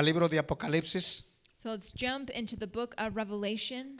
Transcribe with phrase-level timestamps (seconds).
[0.00, 1.24] al libro de Apocalipsis.
[1.58, 3.98] So let's jump into the book of Revelation.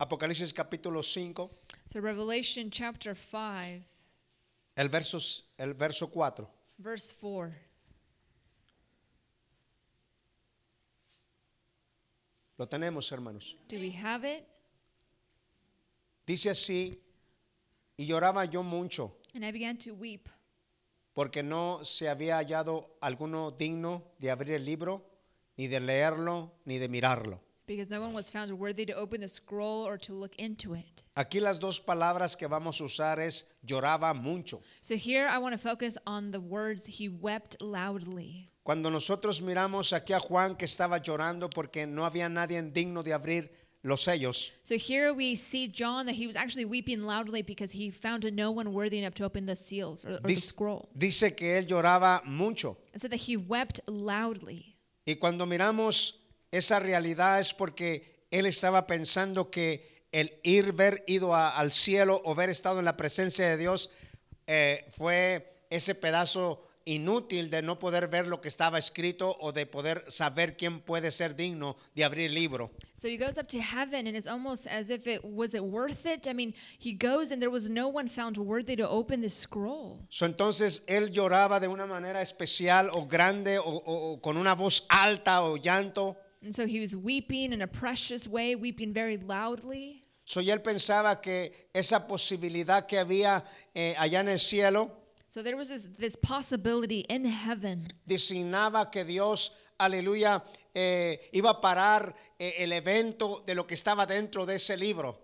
[0.00, 1.48] Apocalipsis capítulo 5,
[1.86, 3.84] So Revelation chapter 5,
[4.76, 5.18] el verso,
[5.58, 6.46] el verso 4.
[6.78, 7.54] verse 4.
[12.58, 13.56] Lo tenemos, hermanos.
[13.68, 14.44] Do we have it?
[16.26, 17.00] Dice así,
[17.96, 20.28] y lloraba yo mucho, And I began to weep
[21.14, 25.02] porque no se había hallado alguno digno de abrir el libro,
[25.56, 27.40] ni de leerlo, ni de mirarlo.
[27.66, 31.02] because no one was found worthy to open the scroll or to look into it.
[31.16, 34.60] Aquí las dos palabras que vamos a usar es lloraba mucho.
[34.82, 38.48] So here I want to focus on the words he wept loudly.
[38.66, 43.12] Cuando nosotros miramos aquí a Juan que estaba llorando porque no había nadie digno de
[43.12, 43.48] abrir
[43.82, 47.92] los sellos, So here we see John that he was actually weeping loudly because he
[47.92, 50.88] found no one worthy enough to open the seals or, or the dice, scroll.
[50.92, 52.76] dice que él lloraba mucho.
[52.92, 54.74] And so that he wept loudly.
[55.06, 56.18] Y cuando miramos
[56.50, 62.20] esa realidad es porque él estaba pensando que el ir, ver ido a- al cielo
[62.24, 63.90] o haber estado en la presencia de Dios
[64.48, 69.66] eh, fue ese pedazo inútil de no poder ver lo que estaba escrito o de
[69.66, 72.70] poder saber quién puede ser digno de abrir el libro.
[72.96, 76.06] So he goes up to heaven and it's almost as if it was it worth
[76.06, 76.26] it?
[76.26, 80.00] I mean, he goes and there was no one found worthy to open the scroll.
[80.08, 84.54] So, entonces él lloraba de una manera especial o grande o, o- o con una
[84.54, 86.16] voz alta o llanto.
[86.42, 90.02] And so he was weeping in a precious way, weeping very loudly.
[90.24, 94.90] So, y él pensaba que esa posibilidad que había eh, allá en el cielo
[95.36, 100.42] So there was this, this possibility in heaven designaba que Dios, aleluya,
[100.74, 105.14] eh, iba a parar eh, el evento de lo que estaba dentro de ese libro.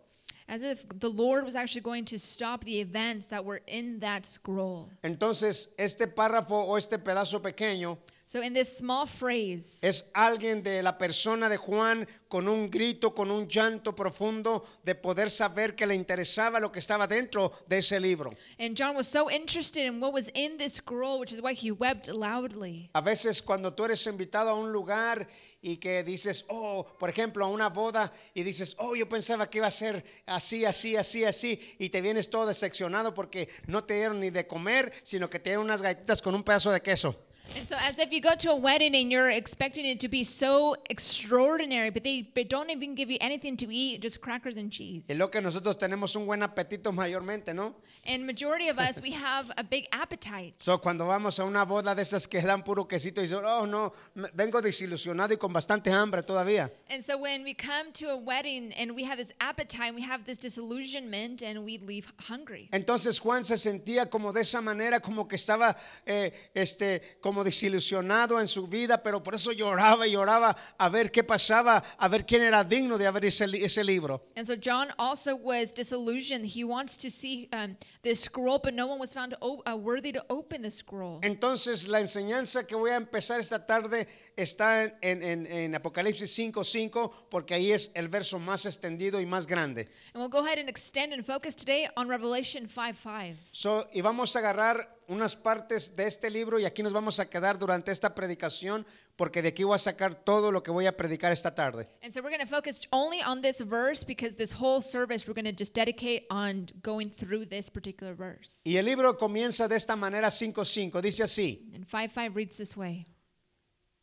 [0.49, 4.27] as if the Lord was actually going to stop the events that were in that
[4.27, 4.91] scroll.
[5.03, 7.97] Entonces, este párrafo o este pedazo pequeño
[8.33, 13.13] So in this small phrase, es alguien de la persona de Juan con un grito,
[13.13, 17.77] con un llanto profundo de poder saber que le interesaba lo que estaba dentro de
[17.77, 18.33] ese libro.
[18.59, 21.71] and John was so interested in what was in this scroll, which is why he
[21.71, 22.89] wept loudly.
[22.95, 25.29] A veces cuando tú eres invitado a un lugar
[25.61, 29.59] y que dices, oh, por ejemplo, a una boda y dices, oh, yo pensaba que
[29.59, 33.93] iba a ser así, así, así, así, y te vienes todo decepcionado porque no te
[33.93, 37.15] dieron ni de comer, sino que te dieron unas galletitas con un pedazo de queso.
[37.57, 40.25] And so, as if you go to a wedding and you're expecting it to be
[40.25, 44.71] so extraordinary, but they but don't even give you anything to eat, just crackers and
[44.73, 45.05] cheese.
[45.09, 47.75] Es lo que nosotros tenemos un buen apetito mayormente, ¿no?
[48.05, 50.55] And majority of us, we have a big appetite.
[50.59, 53.65] So, cuando vamos a una boda de esas que dan puro quesito y dicen, oh,
[53.65, 53.93] no,
[54.35, 56.69] vengo desilusionado y con bastante hambre todavía.
[56.91, 60.25] And so, when we come to a wedding and we have this appetite, we have
[60.25, 62.69] this disillusionment, and we leave hungry.
[62.73, 68.41] Entonces Juan se sentía como de esa manera, como que estaba eh, este, como desilusionado
[68.41, 72.27] en su vida, pero por eso lloraba y lloraba a ver qué pasaba, a ver
[72.27, 74.25] quién era digno de abrir ese, ese libro.
[74.35, 76.47] And so, John also was disillusioned.
[76.47, 80.25] He wants to see um, this scroll, but no one was found uh, worthy to
[80.29, 81.21] open the scroll.
[81.23, 87.13] Entonces la enseñanza que voy a empezar esta tarde está en, en- en- Apocalipsis 5.5
[87.31, 89.89] porque ahí es el verso más extendido y más grande.
[90.15, 93.37] And we'll go ahead and extend and focus today on Revelation 5 5.
[93.53, 97.29] So, y vamos a agarrar unas partes de este libro y aquí nos vamos a
[97.29, 98.87] quedar durante esta predicación
[99.17, 101.87] porque de aquí voy a sacar todo lo que voy a predicar esta tarde.
[102.03, 105.35] And so we're going to focus only on this verse because this whole service we're
[105.35, 108.63] going to just dedicate on going through this particular verse.
[108.65, 112.77] Y el libro comienza de esta manera 5.5, dice así, And 5 5 reads this
[112.77, 113.07] way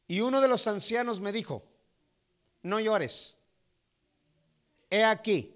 [0.09, 1.64] y uno de los ancianos me dijo,
[2.64, 3.38] no llores,
[4.90, 5.56] he aquí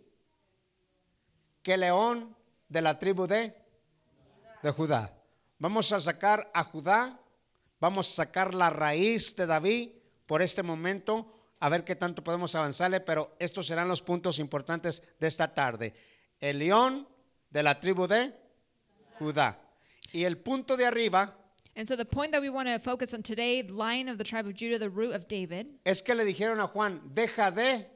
[1.63, 2.38] que león
[2.69, 3.56] de la tribu de,
[4.62, 5.12] de Judá.
[5.59, 7.19] Vamos a sacar a Judá,
[7.80, 9.90] vamos a sacar la raíz de David
[10.25, 15.04] por este momento, a ver qué tanto podemos avanzarle, pero estos serán los puntos importantes
[15.19, 15.94] de esta tarde.
[16.39, 17.07] El león
[17.50, 18.33] de la tribu de
[19.19, 19.60] Judá.
[20.12, 21.38] Y el punto de arriba
[21.75, 24.45] And so the point that we want to focus on today, lion of the tribe
[24.45, 25.72] of Judah, the root of David.
[25.83, 27.89] es que le dijeron a Juan, deja de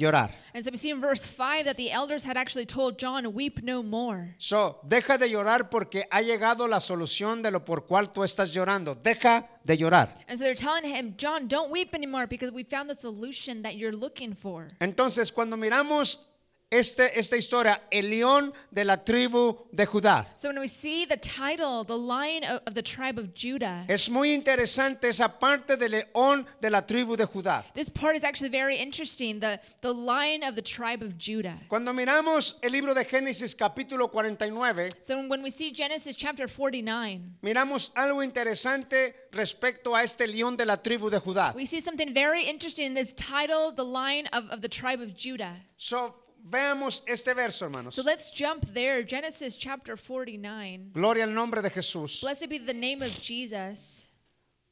[0.00, 0.30] llorar.
[0.54, 3.62] And so we see in verse 5 that the elders had actually told John, Weep
[3.62, 4.34] no more.
[4.38, 8.52] So, deja de llorar porque ha llegado la solución de lo por cual tú estás
[8.52, 8.94] llorando.
[9.00, 10.14] Deja de llorar.
[10.26, 13.76] And so they're telling him, John, don't weep anymore because we found the solution that
[13.76, 14.68] you're looking for.
[14.80, 16.29] Entonces, cuando miramos
[16.70, 20.24] este, esta historia, el león de la tribu de Judá.
[20.36, 24.08] So when we see the title, the lion of, of the tribe of Judah, Es
[24.08, 27.64] muy interesante esa parte del león de la tribu de Judá.
[27.74, 29.40] this part is actually very interesting.
[29.40, 31.56] The, the lion of the tribe of Judah.
[31.68, 37.20] Cuando miramos el libro de Génesis capítulo 49, So when we see Genesis chapter 49,
[37.42, 41.52] miramos algo interesante respecto a este león de la tribu de Judá.
[41.54, 45.16] we see something very interesting in this title, the lion of, of the tribe of
[45.16, 45.56] Judah.
[45.76, 46.14] So,
[46.44, 47.94] veamos este verso, hermanos.
[47.94, 49.02] So let's jump there.
[49.02, 50.90] Genesis chapter 49.
[50.92, 52.20] Gloria al nombre de Jesús.
[52.20, 54.08] Blessed be the name of Jesus.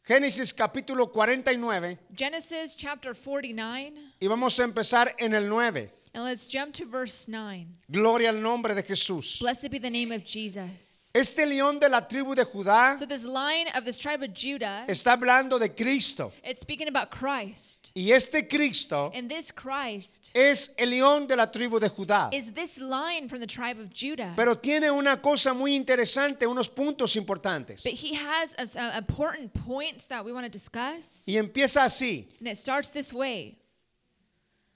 [0.09, 3.93] Génesis capítulo 49 Genesis chapter 49.
[4.21, 5.91] y vamos a empezar en el 9.
[6.19, 7.77] And let's jump to verse 9.
[7.93, 9.39] Gloria al nombre de Jesús.
[9.39, 11.13] Blessed be the name of Jesus.
[11.15, 14.85] Este león de la tribu de Judá So this lion of this tribe of Judah,
[14.89, 16.33] está hablando de Cristo.
[16.43, 17.93] it's speaking about Christ.
[17.95, 22.35] Y este Cristo And this Christ es el león de la tribu de Judá.
[22.35, 24.33] is this lion from the tribe of Judah.
[24.35, 27.85] Pero tiene una cosa muy interesante, unos puntos importantes.
[27.85, 31.23] But he has a- a- important points that we want to discuss.
[31.29, 32.27] Y empieza así.
[32.41, 33.57] And it starts this way.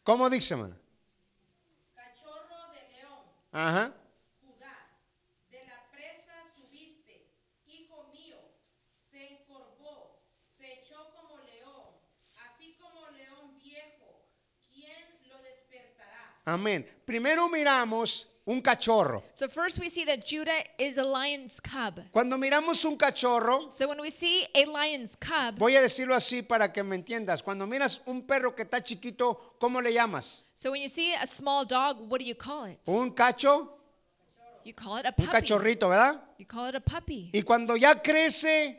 [0.05, 0.77] ¿Cómo dice, hermano?
[3.53, 3.93] Ajá.
[4.41, 4.89] Judá,
[5.51, 7.29] de la presa subiste,
[7.67, 8.39] hijo mío,
[8.99, 10.23] se encorvó,
[10.57, 11.89] se echó como león,
[12.47, 14.27] así como león viejo,
[14.73, 16.41] ¿quién lo despertará?
[16.47, 16.89] Amén.
[17.05, 19.23] Primero miramos un cachorro.
[19.35, 22.01] So first we see that Judah is a lion's cub.
[22.11, 26.43] Cuando miramos un cachorro, So when we see a lion's cub, voy a decirlo así
[26.43, 27.43] para que me entiendas.
[27.43, 30.45] Cuando miras un perro que está chiquito, ¿cómo le llamas?
[30.55, 32.79] so when you see a small dog, what do you call it?
[32.87, 33.79] Un cacho,
[34.65, 35.29] You call it a un puppy.
[35.33, 36.21] cachorrito, ¿verdad?
[36.39, 37.31] You call it a puppy.
[37.33, 38.79] Y cuando ya crece,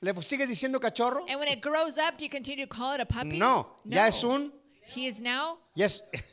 [0.00, 1.24] ¿le sigues diciendo cachorro?
[1.28, 3.38] And when it grows up, do you continue to call it a puppy?
[3.38, 4.52] No, ya es un,
[4.94, 5.86] He is now ya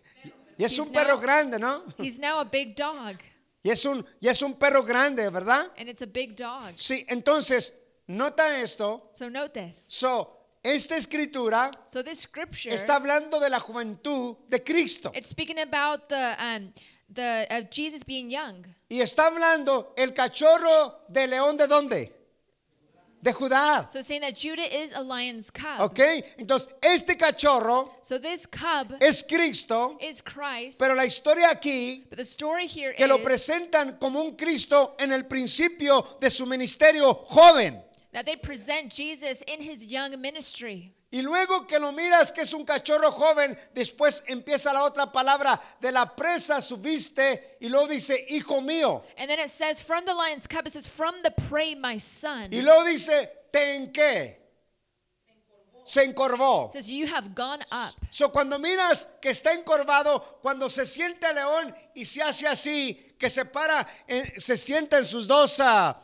[0.60, 1.84] ya es He's un perro now- grande, ¿no?
[1.98, 3.18] he's now a big dog,
[3.64, 5.72] Y es un, ya es un perro grande, ¿verdad?
[5.78, 6.74] and it's a big dog.
[6.76, 7.74] Sí, entonces,
[8.08, 9.10] nota esto.
[9.14, 9.86] So note this.
[9.90, 15.12] So, esta escritura So this scripture está hablando de la juventud de Cristo.
[15.16, 16.74] it's speaking about the um
[17.12, 18.66] the of Jesus being young.
[18.90, 22.19] Y está hablando el cachorro de león de dónde?
[23.22, 23.90] De Judá.
[23.92, 25.82] So saying that Judah is a lion's cub.
[25.82, 26.00] ¿Ok?
[26.38, 30.80] Entonces, este cachorro So this cub es Cristo, is Christ.
[30.80, 34.96] pero la historia aquí but the story here que lo is presentan como un Cristo
[35.00, 37.82] en el principio de su ministerio joven.
[38.14, 40.94] that they present Jesus in his young ministry.
[41.12, 45.60] Y luego que lo miras que es un cachorro joven, después empieza la otra palabra
[45.80, 49.04] de la presa subiste y luego dice hijo mío.
[49.18, 52.54] And then it says from the lion's cub it says from the prey my son.
[52.54, 54.38] Y luego dice te en qué.
[55.84, 56.68] Se encorvó.
[56.68, 57.96] It says you have gone up.
[58.12, 63.32] So, cuando miras que está encorvado, cuando se siente león y se hace así, que
[63.32, 63.88] se para,
[64.38, 66.00] se sienta en sus dos ah,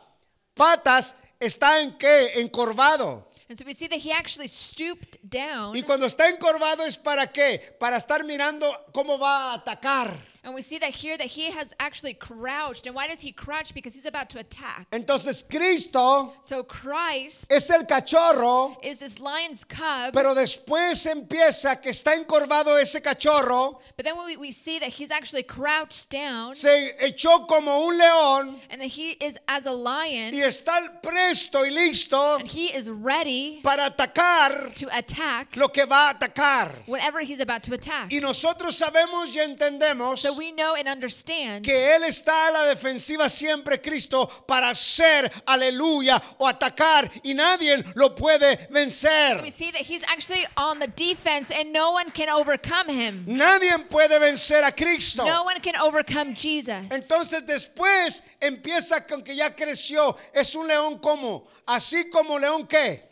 [0.54, 2.40] patas, está en qué?
[2.40, 3.25] Encorvado.
[3.48, 5.76] And so we see that he actually stooped down.
[5.76, 7.76] Y cuando está encorvado es para qué?
[7.78, 10.16] Para estar mirando cómo va a atacar.
[10.46, 12.86] And we see that here that he has actually crouched.
[12.86, 13.74] And why does he crouch?
[13.74, 14.86] Because he's about to attack.
[14.92, 20.12] Entonces Cristo So Christ es el cachorro, is this lion's cub.
[20.14, 25.10] pero después empieza que está encorvado ese cachorro, But then we, we see that he's
[25.10, 30.32] actually crouched down se echó como un león and that he is as a lion
[30.32, 35.84] y está presto y listo and he is ready para atacar to attack lo que
[35.86, 36.70] va a atacar.
[36.86, 38.10] whatever he's about to attack.
[38.12, 42.64] Y nosotros sabemos y entendemos So we know and understand que Él está a la
[42.74, 49.42] defensiva siempre, Cristo, para hacer aleluya o atacar y nadie lo puede vencer.
[49.42, 53.24] we see that he's actually on the defense and no one can overcome him.
[53.26, 55.24] Nadie puede vencer a Cristo.
[55.24, 56.88] No one can overcome Jesus.
[56.90, 60.16] Entonces después empieza con que ya creció.
[60.32, 63.02] Es un león como, así como león que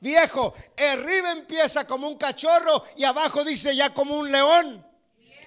[0.00, 0.54] viejo.
[0.76, 4.84] Arriba empieza como un cachorro y abajo dice ya como un león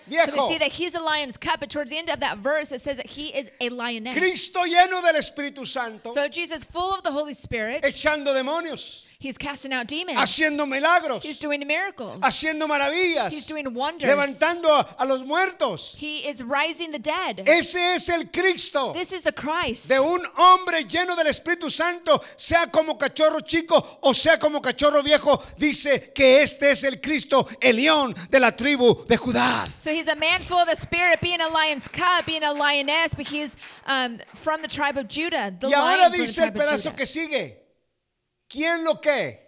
[0.10, 2.72] So we see that he's a lion's cub, but towards the end of that verse,
[2.72, 4.16] it says that he is a lioness.
[4.16, 9.38] Cristo lleno del Espíritu Santo, So Jesus, full of the Holy Spirit, echando demonios, he's
[9.38, 10.18] casting out demons.
[10.18, 12.20] haciendo milagros, He's doing miracles.
[12.22, 14.10] haciendo maravillas, He's doing wonders.
[14.10, 15.96] levantando a, los muertos.
[15.98, 17.44] He is rising the dead.
[17.48, 18.94] Ese es el Cristo.
[18.94, 19.88] This is the Christ.
[19.88, 25.02] de un hombre lleno del Espíritu Santo, sea como cachorro chico o sea como cachorro
[25.04, 29.66] viejo, dice que este es el Cristo, el león de la tribu de Judá.
[29.80, 33.14] So he's a man full of the Spirit, being a lion's cub, being a lioness,
[33.16, 33.56] but he's
[33.88, 35.52] um, from the tribe of Judah.
[35.60, 37.65] The Y ahora dice el pedazo que sigue,
[38.48, 39.44] ¿quién lo que?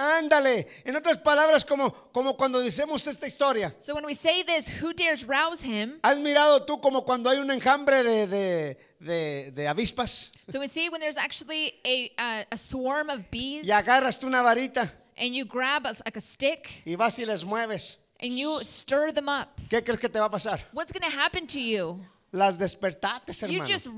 [0.00, 0.68] Ándale.
[0.84, 3.74] En otras palabras, como, como cuando decimos esta historia.
[3.78, 5.98] So when we say this, who dares rouse him?
[6.04, 10.68] ¿Has mirado tú como cuando hay un enjambre de, de, de- de avispas So we
[10.68, 14.92] see when there's actually a, uh, a swarm of bees y agarras tú una varita
[15.16, 17.96] and you grab a, like a stick y vas y les mueves?
[18.20, 19.48] and you stir them up.
[19.68, 20.60] ¿Qué crees que te va a pasar?
[20.72, 21.98] What's going to happen to you?
[22.30, 23.66] Las despertates, You hermano.
[23.66, 23.88] just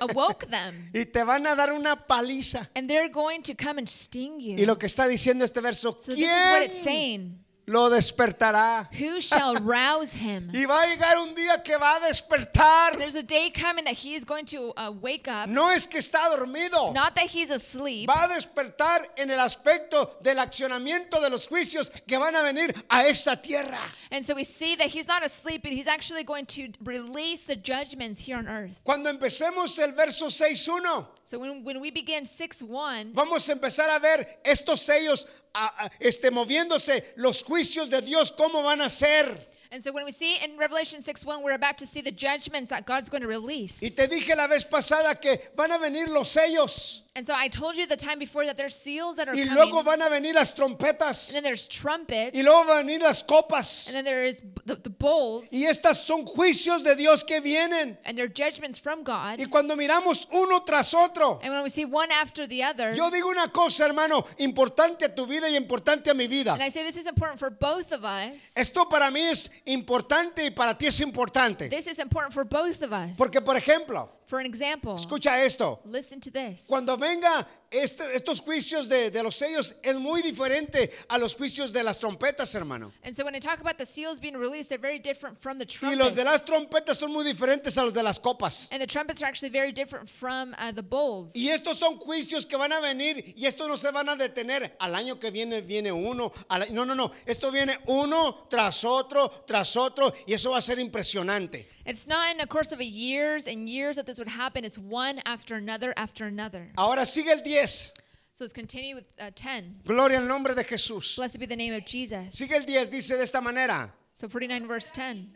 [0.00, 2.68] awoke them Y te van a dar una paliza.
[2.74, 4.66] and they're going to come and sting Y you.
[4.66, 7.44] lo que está diciendo este verso, So this is what it's ¿quién saying.
[7.66, 8.88] Lo despertará?
[8.92, 10.50] Who shall rouse him?
[10.54, 12.96] Y va a llegar un día que va a despertar.
[12.96, 15.48] There's a day coming that he is going to uh, wake up.
[15.48, 16.92] No es que está dormido.
[16.94, 18.08] Not that he's asleep.
[18.08, 22.74] Va a despertar en el aspecto del accionamiento de los juicios que van a venir
[22.88, 23.80] a esta tierra.
[24.10, 27.56] And so we see that he's not asleep, but he's actually going to release the
[27.56, 28.80] judgments here on earth.
[28.84, 33.90] Cuando empecemos el verso 6.1, So when, when we begin 6 1, vamos a empezar
[33.90, 38.88] a ver estos sellos a- a- este, moviéndose, los juicios de Dios, cómo van a
[38.88, 39.36] ser.
[39.72, 42.70] and so when we see in Revelation 6 1, we're about to see the judgments
[42.70, 43.82] that God's going to release.
[43.82, 47.48] Y te dije la vez pasada que van a venir los sellos And so I
[47.48, 49.54] told you the time before that there's seals that are y coming.
[49.54, 52.36] luego van a venir las trompetas and then there's trumpets.
[52.36, 53.86] y luego van a venir las copas.
[53.86, 55.50] and then there is the, the bowls.
[55.50, 57.96] Y estas son juicios de Dios que vienen.
[58.04, 59.40] and they're judgments from God.
[59.40, 63.10] Y cuando miramos uno tras otro, and when we see one after the other, yo
[63.10, 66.52] digo una cosa, hermano, importante a tu vida y importante a mi vida.
[66.52, 68.54] and I say this is important for both of us.
[68.58, 71.70] Esto para mí es importante y para ti es importante.
[71.70, 73.16] this is important for both of us.
[73.16, 75.78] Porque, por ejemplo, for an example, escucha esto.
[75.84, 76.66] listen to this.
[76.68, 81.72] Cuando venga este- estos juicios de, de los sellos, es muy diferente a los juicios
[81.72, 82.92] de las trompetas, hermano.
[83.02, 85.64] and so when I talk about the seals being released, they're very different from the
[85.64, 85.98] Y trumpets.
[85.98, 88.68] los de las trompetas son muy diferentes a los de las copas.
[88.70, 91.34] and the trumpets are actually very different from uh, the bowls.
[91.34, 94.72] Y estos son juicios que van a venir y estos no se van a detener.
[94.80, 96.32] Al año que viene viene uno.
[96.48, 97.10] al- no, no, no.
[97.26, 101.66] Esto viene uno tras otro, tras otro y eso va a ser impresionante.
[101.88, 104.64] It's not in the course of a years and years that this would happen.
[104.64, 106.72] It's one after another after another.
[106.76, 107.92] Ahora sigue el 10.
[108.34, 109.80] So let's continue with uh, 10.
[109.86, 111.16] Gloria al nombre de Jesús.
[111.16, 112.26] Blessed be the name of Jesus.
[112.34, 113.90] Sigue el 10, dice de esta manera.
[114.12, 115.04] So 49 verse 10.
[115.04, 115.32] Quitado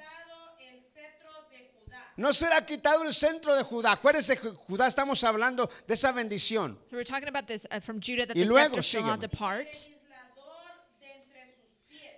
[0.61, 2.01] el cetro de Judá.
[2.19, 3.93] No será quitado el centro de Judá.
[3.93, 6.77] Acuérdense, Ju- Judá estamos hablando de esa bendición.
[6.91, 9.21] So we're talking about this uh, from Judah that Y the luego, scepter shall not
[9.21, 9.67] depart.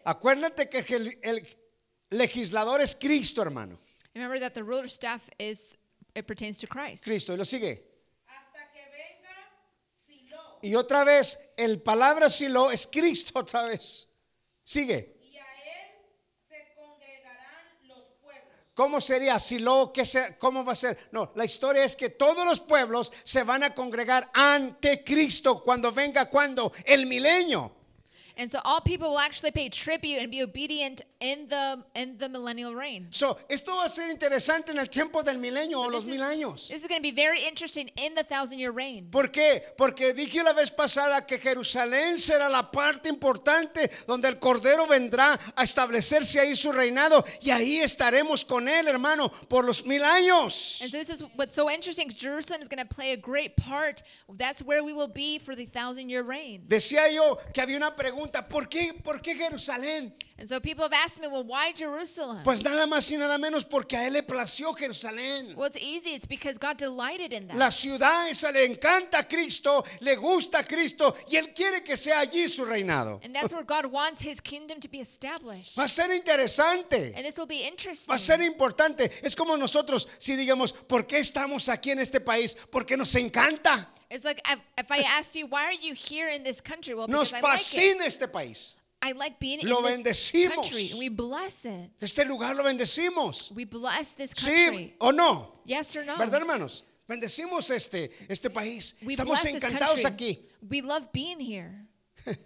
[0.04, 1.47] Acuérdate que el, el
[2.11, 3.78] legislador es Cristo, hermano.
[4.16, 5.76] Remember that the ruler's staff is
[6.16, 7.04] it pertains to Christ.
[7.04, 7.32] Cristo.
[7.35, 7.80] Y lo sigue.
[8.26, 9.32] Hasta que venga
[10.09, 10.51] Silo.
[10.62, 14.09] Y otra vez, el palabra silo es Cristo otra vez.
[14.64, 15.19] Sigue.
[15.21, 15.90] Y a él
[16.49, 18.54] se congregarán los pueblos.
[18.75, 19.92] ¿Cómo sería silo?
[19.92, 21.09] ¿Qué se- ¿Cómo va a ser?
[21.11, 25.90] No, la historia es que todos los pueblos se van a congregar ante Cristo cuando
[25.92, 27.82] venga, cuando el milenio.
[28.37, 32.29] And so all people will actually pay tribute and be obedient in the in the
[32.29, 33.07] millennial reign.
[33.11, 36.19] So, esto va a ser interesante en el tiempo del milenio o So los this,
[36.19, 36.69] mil is, años.
[36.69, 39.09] this is going to be very interesting in the thousand year reign.
[39.11, 39.62] ¿Por qué?
[39.77, 45.39] Porque dije la vez pasada que Jerusalén será la parte importante donde el Cordero vendrá
[45.55, 50.81] a establecerse ahí su reinado y ahí estaremos con él, hermano, por los mil años.
[50.83, 52.09] And so this is what's so interesting.
[52.11, 54.03] Jerusalem is going to play a great part.
[54.29, 56.62] That's where we will be for the thousand year reign.
[56.67, 60.12] Decía yo que había una pregunta, ¿por qué, por qué Jerusalén?
[60.38, 62.43] And so people have asked me, well, why Jerusalem?
[62.43, 65.55] Pues nada más y nada menos porque a él le plació Jerusalén.
[65.55, 66.14] Well, it's easy.
[66.14, 67.57] It's because God delighted in that.
[67.57, 71.97] La ciudad esa le encanta a Cristo, le gusta a Cristo y él quiere que
[71.97, 73.21] sea allí su reinado.
[73.23, 75.79] And that's where God wants his kingdom to be established.
[75.79, 77.14] Va a ser interesante.
[77.14, 78.11] And this will be interesting.
[78.11, 79.12] Va a ser importante.
[79.23, 82.57] Es como nosotros si digamos, ¿por qué estamos aquí en este país?
[82.71, 83.93] Porque nos encanta.
[84.12, 86.95] It's like if, if I asked you, why are you here in this country?
[86.95, 88.07] Well, Nos because I like it.
[88.07, 88.75] este país.
[89.00, 90.54] I like being Lo in this bendecimos.
[90.54, 90.88] country.
[90.90, 91.90] And we bless it.
[92.00, 93.50] Este lugar lo bendecimos.
[93.52, 94.95] We bless this ¿Sí country.
[95.00, 95.49] o no?
[95.64, 96.19] Yes or no?
[96.19, 96.85] ¿Verdad, hermanos?
[97.09, 98.95] Bendecimos este, este país.
[99.02, 100.26] We Estamos bless this encantados country.
[100.26, 100.38] aquí.
[100.69, 101.73] We love being here.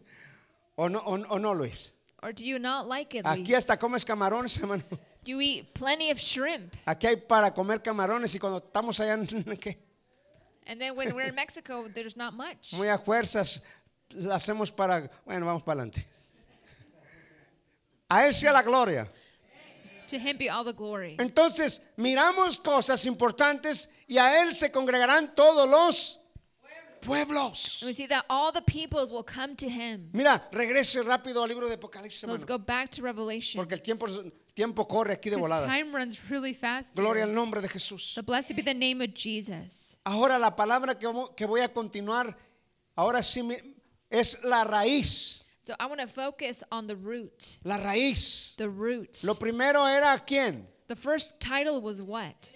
[0.78, 1.92] ¿O no, o, o no, Luis?
[2.23, 3.25] Or do you not like it?
[3.25, 3.56] Aquí Luis?
[3.56, 4.85] hasta comes camarones, hermano.
[5.25, 6.75] You eat plenty of shrimp.
[6.87, 9.16] Aquí hay para comer camarones y cuando estamos allá,
[9.61, 9.86] ¿qué?
[10.66, 12.73] And then when we're in Mexico, there's not much.
[12.73, 13.62] muy a fuerzas,
[14.14, 16.04] la hacemos para, bueno, vamos para adelante.
[18.08, 19.08] A Él sea la gloria.
[20.08, 21.16] To him be all the glory.
[21.18, 26.25] Entonces, miramos cosas importantes y a Él se congregarán todos los
[27.06, 27.82] pueblos.
[27.82, 30.10] And we see that all the peoples will come to him.
[30.12, 33.58] Mira, regrese rápido al libro de Apocalipsis, So let's hermano, go back to Revelation.
[33.60, 34.06] porque el tiempo,
[34.54, 35.66] tiempo corre aquí de volada.
[35.66, 36.94] time runs really fast.
[36.96, 38.02] Gloria al nombre de Jesús.
[38.02, 39.98] So blessed be the name of Jesus.
[40.04, 42.34] Ahora la palabra que, que voy a continuar,
[42.96, 43.42] ahora sí,
[44.10, 45.42] es la raíz.
[45.62, 47.58] So I want to focus on the root.
[47.64, 48.54] La raíz.
[48.56, 49.25] The root.
[49.25, 50.64] Lo primero era quién?
[50.86, 52.50] The first title was what?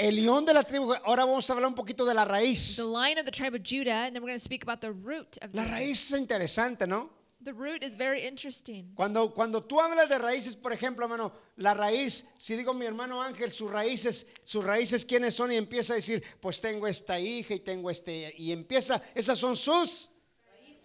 [0.00, 0.94] El león de la tribu.
[1.04, 2.76] Ahora vamos a hablar un poquito de la raíz.
[2.76, 4.92] The lion of the tribe of Judah, and then we're going to speak about the
[4.92, 7.10] root of La raíz es interesante, ¿no?
[7.42, 8.92] The root is very interesting.
[8.94, 13.22] Cuando, cuando tú hablas de raíces, por ejemplo, hermano, la raíz, si digo mi hermano
[13.22, 17.54] Ángel, sus raíces, sus raíces quiénes son y empieza a decir, pues tengo esta hija
[17.54, 20.10] y tengo este, y empieza, esas son sus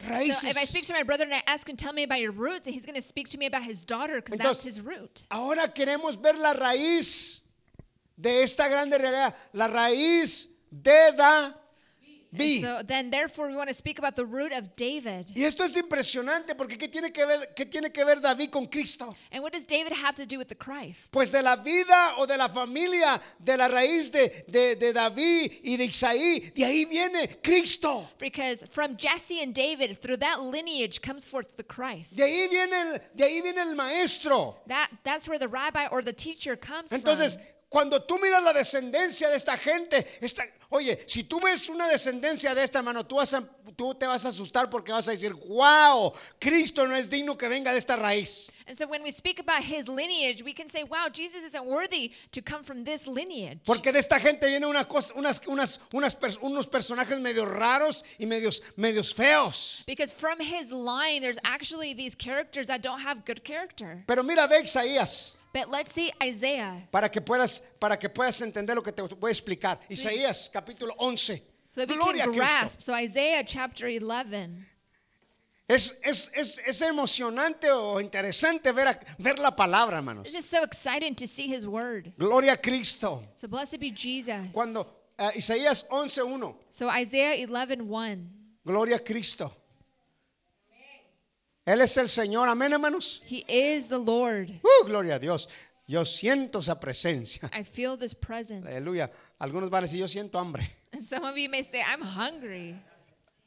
[0.01, 0.43] So raíces.
[0.43, 2.67] if I speak to my brother and I ask him, tell me about your roots,
[2.67, 5.23] and he's going to speak to me about his daughter because that's his root.
[5.31, 7.41] Ahora queremos ver la raíz
[8.15, 11.55] de esta grande realidad, la raíz de David.
[12.37, 15.31] So then, therefore, we want to speak about the root of David.
[15.35, 18.67] Y esto es impresionante porque ¿qué tiene que ver, qué tiene que ver David con
[18.67, 19.09] Cristo?
[19.31, 21.13] And what does David have to do with the Christ?
[21.13, 25.51] Pues de la vida o de la familia, de la raíz de, de, de David
[25.63, 28.09] y de Isaí, de ahí viene Cristo.
[28.19, 32.17] Because from Jesse and David, through that lineage comes forth the Christ.
[32.17, 34.57] De ahí viene el, de ahí viene el maestro.
[34.67, 37.54] That that's where the rabbi or the teacher comes Entonces, from.
[37.75, 42.55] Cuando tú miras la descendencia de esta gente, esta, oye, si tú ves una descendencia
[42.55, 43.43] de esta hermano, tú, vas a-
[43.75, 47.49] tú te vas a asustar porque vas a decir, wow, Cristo no es digno que
[47.49, 48.49] venga de esta raíz.
[48.65, 52.13] And so when we speak about his lineage, we can say, wow, Jesus isn't worthy
[52.31, 53.59] to come from this lineage.
[53.65, 58.25] Porque de esta gente vienen una cosa, unas, unas, unas unos personajes medio raros y
[58.25, 59.83] medios, medios feos.
[59.85, 64.01] Because from his line, there's actually these characters that don't have good character.
[64.07, 65.33] Pero mira, ve Isaías.
[65.55, 66.85] But let's see Isaiah.
[66.91, 69.79] Para que puedas, para que puedas entender lo que te voy a explicar.
[69.89, 71.41] Isaías capítulo 11.
[71.69, 72.81] So that we Gloria can grasp.
[72.81, 74.65] So Isaiah chapter 11.
[75.69, 80.25] Es, es, es, es emocionante o interesante ver, a- ver la palabra, hermanos.
[80.25, 82.11] It's just so exciting to see his word.
[82.19, 83.21] Gloria a Cristo.
[83.37, 84.51] So blessed be Jesus.
[84.51, 84.85] Cuando
[85.17, 86.53] eh, Isaías 11.1.
[86.69, 88.29] So Isaiah 11 1.
[88.65, 89.53] Gloria a Cristo.
[91.65, 92.47] Él es el Señor.
[92.47, 93.23] Amén, hermanos.
[93.27, 94.49] He is the Lord.
[94.63, 95.49] Uh, gloria a Dios.
[95.87, 97.49] Yo siento esa presencia.
[97.53, 98.67] I feel this presence.
[98.67, 99.11] Aleluya.
[99.39, 100.69] Algunos van a decir, yo siento hambre.
[100.93, 102.75] And some of you may say, I'm hungry.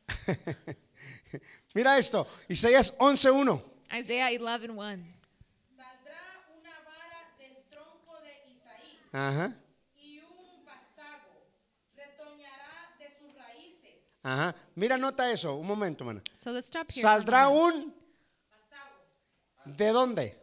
[1.75, 2.27] Mira esto.
[2.49, 3.63] Isaías 11.1.
[3.93, 5.05] Isaiah 11 1.
[5.77, 6.21] Saldrá
[6.53, 9.57] una vara del tronco de Isaí Ajá.
[9.97, 11.47] y un vástago
[11.97, 13.95] retoñará de sus raíces.
[14.23, 14.55] Ajá.
[14.75, 15.55] Mira, nota eso.
[15.57, 16.21] Un momento, hermano.
[16.37, 17.03] So let's stop here.
[17.03, 17.95] for a Saldrá un.
[19.77, 20.37] ¿De dónde?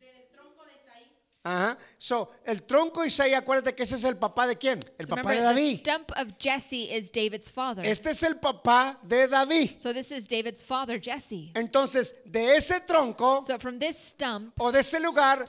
[0.00, 1.12] Del tronco de Isaí.
[1.44, 1.78] Ajá.
[1.98, 4.80] So, el tronco de Isaí, acuérdate que ese es el papá de quién?
[4.98, 5.78] El So papá de remember, the David.
[5.78, 7.84] stump of Jesse is David's father.
[7.84, 9.78] Este es el papá de David.
[9.78, 11.52] So this is David's father, Jesse.
[11.54, 15.48] Entonces, de ese tronco So from this stump, o de ese lugar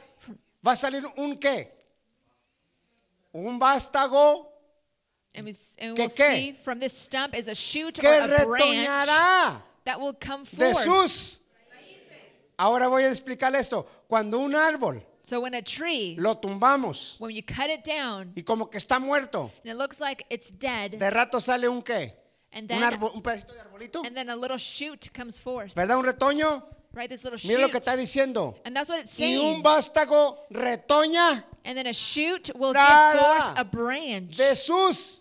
[0.65, 1.71] va a salir un qué?
[3.33, 4.49] Un vástago
[5.35, 6.35] and, we, and ¿Que we'll qué?
[6.35, 10.43] see from this stump is a shoot que or a branch retoñará that will come
[10.43, 10.83] de forth.
[10.83, 11.40] sus.
[12.61, 13.87] Ahora voy a explicarle esto.
[14.07, 18.43] Cuando un árbol So when a tree, lo tumbamos when you cut it down, y
[18.43, 22.13] como que está muerto, and it looks like it's dead, de rato sale un qué?
[22.51, 24.03] and Un, then árbol, un pedacito de arbolito.
[24.05, 25.97] and then a little shoot comes forth, ¿Verdad?
[25.97, 26.63] Un retoño.
[26.93, 27.09] right?
[27.09, 28.55] This little Mira lo que shoot, está diciendo.
[28.65, 29.63] and that's what it's Y un saying.
[29.63, 32.81] vástago retoña And then a shoot will give
[33.19, 35.20] forth a branch de sus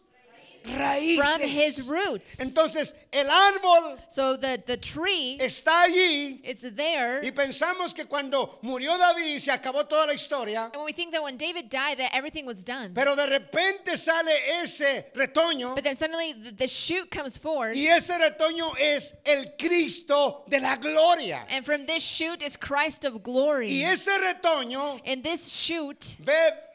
[0.64, 1.88] from his raíces.
[1.88, 2.40] roots.
[2.40, 7.20] Entonces, el árbol So the the tree, está allí it's there.
[7.22, 11.12] y pensamos que cuando murió David se acabó toda la historia, And when we think
[11.12, 12.92] that when David died, that everything was done.
[12.94, 14.30] pero de repente sale
[14.62, 19.44] ese retoño But then suddenly the, the shoot comes forth, y ese retoño es el
[19.58, 21.44] Cristo de la gloria.
[21.48, 23.68] and from this shoot is Christ of glory.
[23.70, 26.32] Y ese retoño, In this shoot, ve,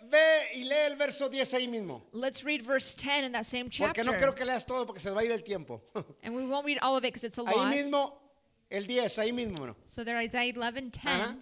[0.10, 2.04] ve y lee el verso 10 ahí mismo.
[2.14, 4.06] let's read verse 10 in that same Porque chapter.
[4.06, 5.82] no quiero que leas todo porque se va a ir el tiempo.
[6.24, 7.68] And we won't read all of it because it's a Ahí lot.
[7.74, 8.22] mismo,
[8.70, 9.76] el 10, ahí mismo.
[9.86, 11.06] So there Isaiah 11, 10.
[11.06, 11.36] Ajá.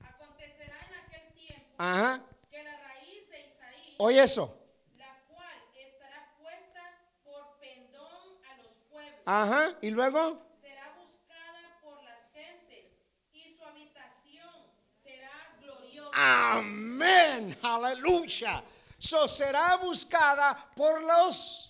[0.00, 2.22] Acontecerá en aquel tiempo Ajá.
[2.50, 4.56] que la raíz de Isaí, Oye eso.
[4.98, 6.82] la cual estará puesta
[7.24, 9.76] por pendón a los pueblos, Ajá.
[9.82, 10.42] Y luego.
[10.62, 12.86] será buscada por las gentes
[13.32, 14.50] y su habitación
[15.02, 16.05] será gloriosa.
[16.16, 17.54] Amén.
[17.62, 18.62] Aleluya.
[18.98, 21.68] So será buscada por los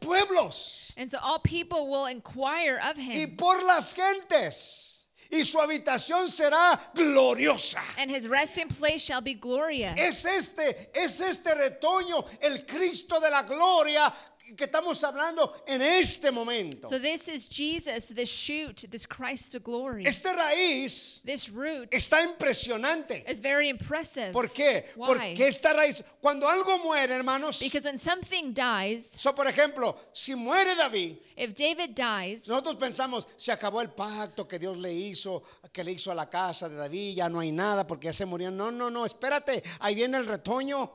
[0.00, 4.86] pueblos And so all people will inquire of y him, por las gentes.
[5.32, 7.78] Y su habitación será gloriosa.
[7.98, 9.96] and his resting place shall be glorious.
[9.96, 14.12] Es este, es este retoño, el Cristo de la gloria,
[14.56, 16.88] que estamos hablando en este momento.
[16.88, 20.04] So this is Jesus, this shoot, this Christ to glory.
[20.06, 23.24] Este raíz This root está impresionante.
[23.28, 24.32] is very impressive.
[24.32, 24.86] ¿Por qué?
[24.96, 25.06] Why?
[25.06, 30.34] Porque esta raíz, cuando algo muere, hermanos, Because when something dies, so, por ejemplo, si
[30.34, 35.42] muere David, if David dies, nosotros pensamos, se acabó el pacto que Dios le hizo,
[35.72, 38.26] que le hizo a la casa de David, ya no hay nada porque ya se
[38.26, 38.50] murió.
[38.50, 40.92] No, no, no, espérate, ahí viene el retoño.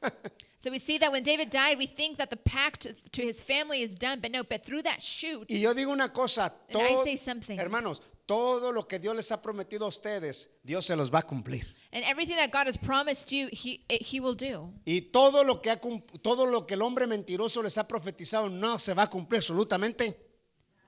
[0.64, 3.82] so we see that when David died, we think that the pact to his family
[3.82, 6.94] is done, but no, but through that shoot, Y yo digo una cosa, And I
[6.94, 7.58] todo- say something.
[7.58, 11.22] hermanos, todo lo que Dios les ha prometido a ustedes, Dios se los va a
[11.22, 11.66] cumplir.
[11.92, 14.72] and everything that God has promised you, he, he will do.
[14.86, 15.76] Y todo lo que ha
[16.22, 20.16] todo lo que el hombre mentiroso les ha profetizado no se va a cumplir absolutamente.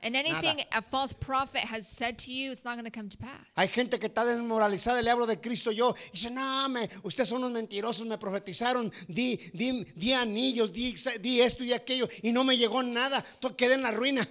[0.07, 3.17] And anything a false prophet has said to you, it's not going to come to
[3.17, 3.45] pass.
[3.57, 7.29] Hay gente que está desmoralizada, le hablo de Cristo yo, y dice, no, me, ustedes
[7.29, 12.09] son unos mentirosos, me profetizaron, di, di, di anillos, di, di esto y di aquello,
[12.23, 13.25] y no me llegó nada,
[13.57, 14.25] quedé en la ruina.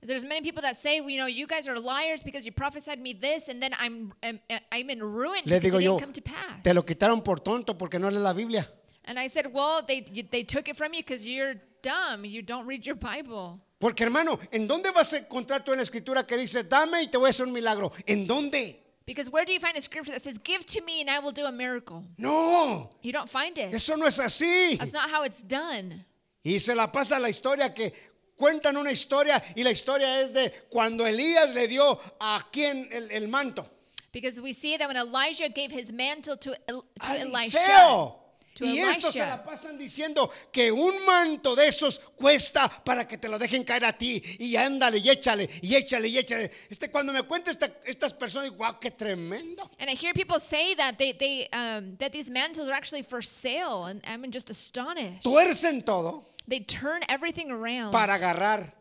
[0.00, 2.98] There's many people that say, well, you know, you guys are liars because you prophesied
[2.98, 4.40] me this, and then I'm I'm,
[4.72, 6.62] I'm in ruin Le because digo it yo, didn't come to pass.
[6.62, 8.66] te lo quitaron por tonto porque no lees la Biblia.
[9.04, 12.24] And I said, well, they they took it from you because you're dumb.
[12.24, 13.60] You don't read your Bible.
[13.78, 17.08] Porque hermano, ¿en dónde vas a encontrar tú en la escritura que dice, dame y
[17.08, 17.92] te voy a hacer un milagro?
[18.06, 18.82] ¿En dónde?
[19.06, 21.32] Because where do you find a scripture that says, give to me and I will
[21.32, 22.04] do a miracle?
[22.18, 23.72] No, You don't find it.
[23.72, 24.76] eso no es así.
[24.78, 26.04] That's not how it's done.
[26.44, 27.92] Y se la pasa la historia que
[28.36, 33.10] cuentan una historia y la historia es de cuando Elías le dio a quien el,
[33.12, 33.64] el manto.
[34.12, 38.12] Because we see that when Elijah gave his mantle to, El- to Elisha.
[38.58, 43.06] To Y estos se la Elisha, pasan diciendo que un manto de esos cuesta para
[43.06, 44.22] que te lo dejen caer a ti.
[44.38, 46.50] Y ándale y échale y échale y échale.
[46.68, 49.70] Este, cuando me cuenta esta- estas personas, digo, wow, qué tremendo.
[49.78, 53.22] and I hear people say that they, they um, that these mantles are actually for
[53.22, 55.22] sale, and I'm just astonished.
[55.22, 58.72] Tuercen todo They turn everything around para agarrar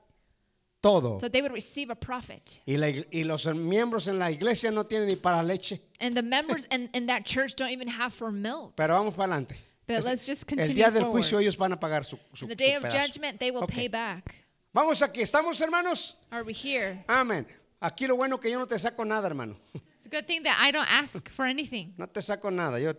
[0.88, 1.20] todo.
[1.20, 2.62] so they would receive a profit.
[2.66, 5.80] Y, la ig- y los miembros en la iglesia no tienen ni para leche.
[6.00, 8.76] And the members in, in that church don't even have for milk.
[8.76, 9.56] Pero vamos para adelante.
[9.88, 11.14] But let's just el continue día del forward.
[11.24, 12.98] juicio ellos van a pagar su, su, the day su of pedazo.
[13.08, 14.36] judgment, they will pay back.
[14.74, 16.16] Vamos aquí, ¿estamos hermanos?
[16.32, 17.04] Are we here?
[17.08, 17.46] Amén.
[17.82, 19.56] Aquí lo bueno que yo no te saco nada, hermano.
[19.96, 21.94] It's a good thing that I don't ask for anything.
[21.98, 22.80] No te saco nada.
[22.80, 22.94] Yo,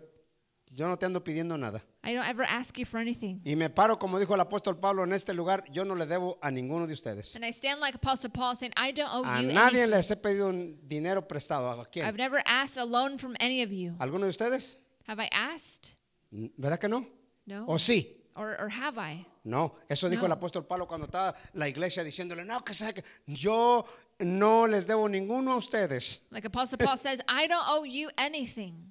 [0.79, 1.83] yo no te ando pidiendo nada.
[2.05, 3.41] I don't ever ask you for anything.
[3.45, 6.39] Y me paro, como dijo el apóstol Pablo, en este lugar, yo no le debo
[6.41, 7.35] a ninguno de ustedes.
[7.35, 9.91] And I stand like Apostle Paul saying, I don't owe A you nadie anything.
[9.91, 11.69] les he pedido un dinero prestado.
[11.81, 12.07] ¿A quién?
[12.07, 13.97] I've never asked a loan from any of you.
[13.99, 14.79] ¿Alguno de ustedes?
[15.09, 15.95] Have I asked?
[16.31, 17.05] ¿Verdad que no?
[17.47, 17.65] No.
[17.67, 18.15] ¿O sí?
[18.37, 19.27] Or, or have I?
[19.43, 20.27] No, eso dijo No.
[20.27, 23.85] el apóstol Pablo cuando estaba la iglesia diciéndole, no, que sabe que yo
[24.21, 26.21] no les debo ninguno a ustedes.
[26.31, 28.88] Like Apostle Paul says, I don't owe you anything.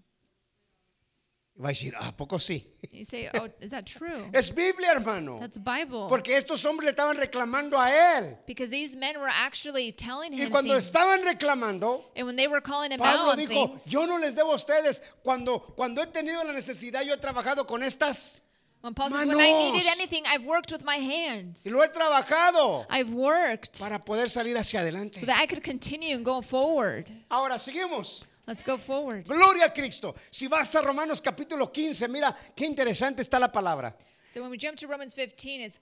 [1.58, 2.67] Y va a decir, ¿a poco sí?
[2.91, 4.30] You say, oh, is that true?
[4.34, 5.39] Es Biblia, hermano.
[5.39, 6.08] That's Bible.
[6.08, 8.38] Porque estos hombres le estaban reclamando a él.
[8.46, 10.86] Because these men were actually telling Y him cuando things.
[10.86, 14.17] estaban reclamando, And when they were calling him Pablo out on dijo, things, yo no
[14.17, 15.02] les debo a ustedes.
[15.24, 18.41] Cuando, cuando he tenido la necesidad, yo he trabajado con estas.
[18.82, 21.65] when Paul says, when I needed anything, I've worked with my hands.
[21.65, 25.20] Y lo he trabajado I've worked para poder salir hacia adelante.
[25.22, 27.10] so that I could continue and go forward.
[27.32, 28.22] Ahora seguimos.
[28.47, 29.25] Let's go forward.
[29.27, 30.15] Gloria a Cristo.
[30.31, 33.93] Si vas a Romanos capítulo 15, mira qué interesante está la palabra.
[34.29, 35.81] So when we jump to Romans 15, it's,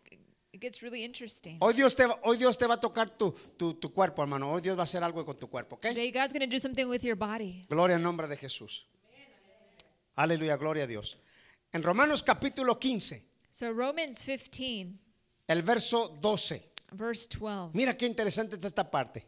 [0.51, 1.57] it gets really interesting.
[1.61, 4.51] Hoy Dios te, va- hoy Dios te va a tocar tu, tu, tu cuerpo, hermano.
[4.51, 5.83] Hoy Dios va a hacer algo con tu cuerpo, ¿ok?
[5.89, 7.67] Today, God's going to do something with your body.
[7.69, 8.87] Gloria en nombre de Jesús.
[10.15, 11.17] Aleluya, gloria a Dios.
[11.71, 14.87] En Romanos capítulo 15, So Romans 15,
[15.47, 16.71] el verso 12.
[16.93, 17.71] verse 12.
[17.73, 19.25] Mira qué interesante está esta parte.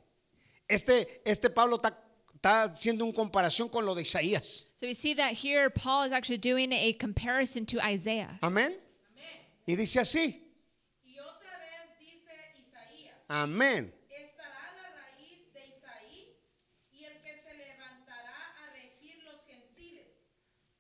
[0.68, 1.98] Este, este Pablo está,
[2.38, 4.66] está haciendo una comparación con lo de Isaías.
[4.76, 8.38] So we see that here Paul is actually doing a comparison to Isaiah.
[8.42, 8.76] Amén.
[9.66, 10.40] Y dice así.
[11.04, 13.92] Y otra vez dice Isaías, Amén.
[14.10, 16.36] estará la raíz de Isaí
[16.94, 20.06] y el que se levantará a regir los gentiles.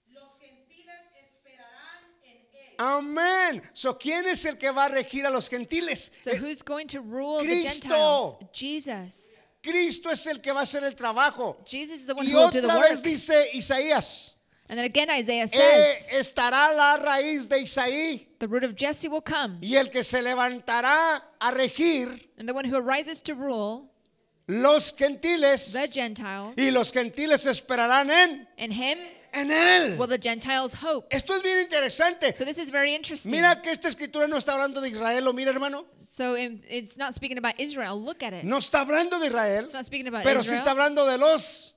[0.10, 2.76] Los gentiles esperarán en él.
[2.78, 3.64] Amén.
[3.74, 6.14] So, ¿quién es el que va a regir a los gentiles?
[6.22, 8.38] So who's going to rule the Cristo.
[8.40, 8.52] Gentiles?
[8.54, 9.42] Jesus.
[9.68, 11.58] Cristo es el que va a hacer el trabajo.
[11.66, 13.04] Jesus is the one Y who will do the otra vez work.
[13.04, 14.34] dice Isaías,
[14.70, 19.08] And then again Isaiah "Eh, says, estará la raíz de Isaí the root of Jesse
[19.08, 23.34] will come, y el que se levantará a regir and the one who arises to
[23.34, 23.90] rule
[24.48, 26.54] los gentiles the Gentiles.
[26.58, 28.98] y los gentiles esperarán en, In him
[29.34, 29.98] en él.
[29.98, 31.08] will the Gentiles hope.
[31.16, 32.36] Esto es bien interesante.
[32.36, 33.32] So this is very interesting.
[33.32, 36.98] Mira que esta escritura no está hablando de Israel, o mira hermano, So in- it's
[36.98, 38.00] not speaking about Israel.
[38.04, 38.44] Look at it.
[38.44, 40.60] no está hablando de Israel, It's not speaking about pero sí Israel.
[40.60, 41.74] está hablando de los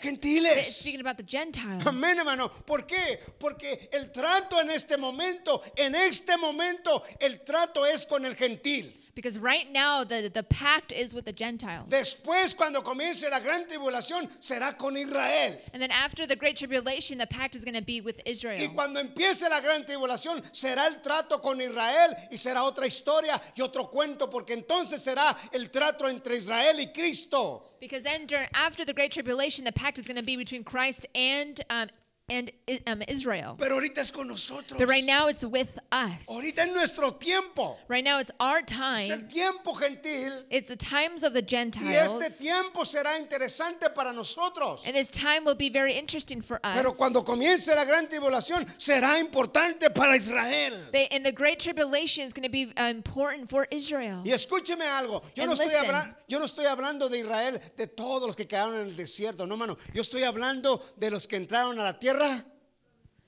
[0.00, 0.76] Gentiles.
[0.80, 1.84] speaking about the Gentiles.
[1.86, 2.50] Amén, hermano.
[2.66, 3.18] ¿Por qué?
[3.38, 8.92] Porque el trato en este momento, en este momento, el trato es con el gentil.
[9.16, 11.88] Because right now the, the pact is with the Gentiles.
[11.88, 15.58] Después, cuando comience la gran tribulación, será con Israel.
[15.72, 18.58] And then after the great tribulation, the pact is going to be with Israel.
[18.60, 23.40] Y cuando empiece la gran tribulación, será el trato con Israel y será otra historia
[23.56, 27.62] y otro cuento, porque entonces será el trato entre Israel y Cristo.
[27.80, 31.58] Because then after the great tribulation, the pact is going to be between Christ and
[31.70, 31.88] um,
[32.28, 32.50] and
[32.88, 33.54] um, Israel.
[33.56, 34.78] Pero ahorita es con nosotros.
[34.78, 36.26] But right now it's with us.
[36.28, 37.76] Ahorita es nuestro tiempo.
[37.86, 39.10] Right now it's our Es time.
[39.12, 40.32] el tiempo gentil.
[40.50, 42.38] It's the times of the Y este Gentiles.
[42.38, 44.82] tiempo será interesante para nosotros.
[44.84, 46.96] And this time will be very interesting for Pero us.
[46.96, 50.72] cuando comience la gran tribulación, será importante para Israel.
[50.92, 54.22] But- And the great tribulation is going to be uh, important for Israel.
[54.24, 55.84] Y escúcheme algo, yo no, And estoy listen.
[55.94, 59.46] habla- yo no estoy hablando de Israel, de todos los que quedaron en el desierto,
[59.46, 59.76] no, hermano.
[59.94, 62.42] Yo estoy hablando de los que entraron a la tierra And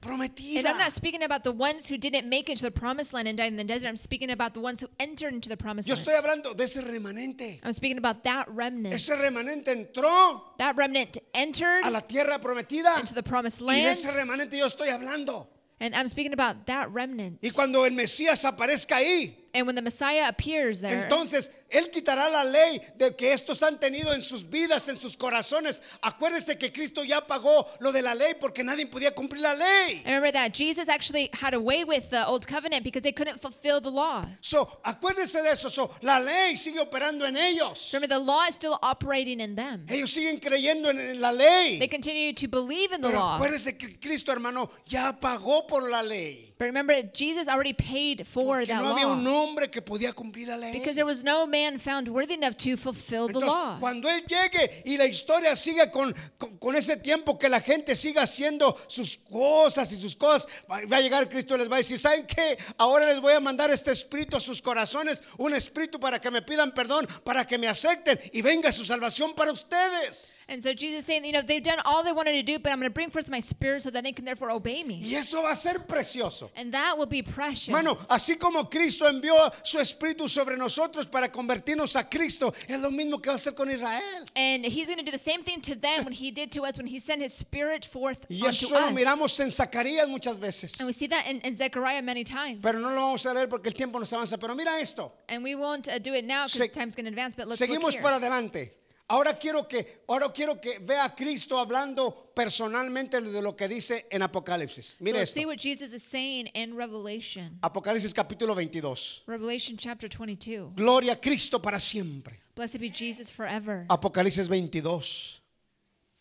[0.01, 0.65] prometida.
[0.67, 3.37] I'm not speaking about the ones who didn't make it to the promised land and
[3.37, 3.89] died in the desert.
[3.89, 6.07] I'm speaking about the ones who entered into the promised Yo land.
[6.07, 7.59] estoy hablando de ese remanente.
[7.65, 8.95] I'm speaking about that remnant.
[8.95, 12.99] Ese remanente entró That remnant entered a la tierra prometida.
[13.01, 13.99] into the promised Y de land.
[13.99, 15.49] ese remanente yo estoy hablando.
[15.81, 17.39] And I'm speaking about that remnant.
[17.43, 22.29] Y cuando el Mesías aparezca ahí, And when the Messiah appears there, Entonces, Él quitará
[22.31, 25.83] la ley de que estos han tenido en sus vidas, en sus corazones.
[26.03, 30.03] Acuérdese que Cristo ya pagó lo de la ley porque nadie podía cumplir la ley.
[30.05, 33.91] Remember that Jesus actually had away with the old covenant because they couldn't fulfill the
[33.91, 34.25] law.
[34.41, 35.69] So, acuérdese de eso.
[35.69, 37.91] So, la ley sigue operando en ellos.
[37.93, 39.85] Remember, the law is still operating in them.
[39.91, 41.89] Ellos siguen creyendo en, en la They ley.
[41.89, 43.37] continue to believe in the Pero law.
[43.37, 46.55] acuérdese que Cristo, hermano, ya pagó por la ley.
[46.59, 50.13] But remember, Jesus already paid for Porque that no había un law hombre que podía
[50.15, 50.73] cumplir la ley.
[50.73, 53.79] because there was no man found worthy enough to fulfill the Entonces, law.
[53.81, 57.95] cuando Él llegue y la historia siga con, con, con ese tiempo que la gente
[57.95, 61.75] siga haciendo sus cosas y sus cosas, va va a llegar Cristo y les va
[61.77, 62.59] a decir, ¿saben qué?
[62.77, 66.43] Ahora les voy a mandar este espíritu a sus corazones, un espíritu para que me
[66.43, 70.38] pidan perdón, para que me acepten y venga su salvación para ustedes.
[70.51, 72.79] And so Jesus saying, you know, they've done all they wanted to do, but I'm
[72.79, 75.01] going to bring forth my spirit so that they can therefore obey me.
[75.05, 76.51] Y eso va a ser precioso.
[76.57, 77.69] And that will be precious.
[77.69, 82.91] Hermano, así como Cristo envió su espíritu sobre nosotros para convertirnos a Cristo, es lo
[82.91, 84.25] mismo que va a hacer con Israel.
[84.37, 86.79] And he's going to do the same thing to them when he did to us
[86.79, 88.93] when he sent his spirit forth Y unto eso lo us.
[88.95, 90.81] miramos en Zacarías muchas veces.
[90.81, 92.61] And we see that in, in Zechariah many times.
[92.63, 94.39] Pero no lo vamos a leer porque el tiempo nos avanza.
[94.41, 95.13] Pero mira esto.
[95.29, 97.61] and we won't uh, do it now because Se- time's going to advance, but let's
[97.61, 98.03] look Seguimos here.
[98.03, 98.71] para adelante.
[99.11, 104.07] Ahora quiero que ahora quiero que vea a Cristo hablando personalmente de lo que dice
[104.11, 104.97] en Apocalipsis.
[104.99, 105.41] So Mire let's esto.
[105.41, 107.59] see what Jesus is saying in Revelation.
[107.63, 109.23] Apocalipsis capítulo 22.
[109.27, 110.75] Revelation chapter 22.
[110.77, 112.39] Gloria a Cristo para siempre.
[112.55, 113.87] Blessed be Jesus forever.
[113.89, 115.41] Apocalipsis 22.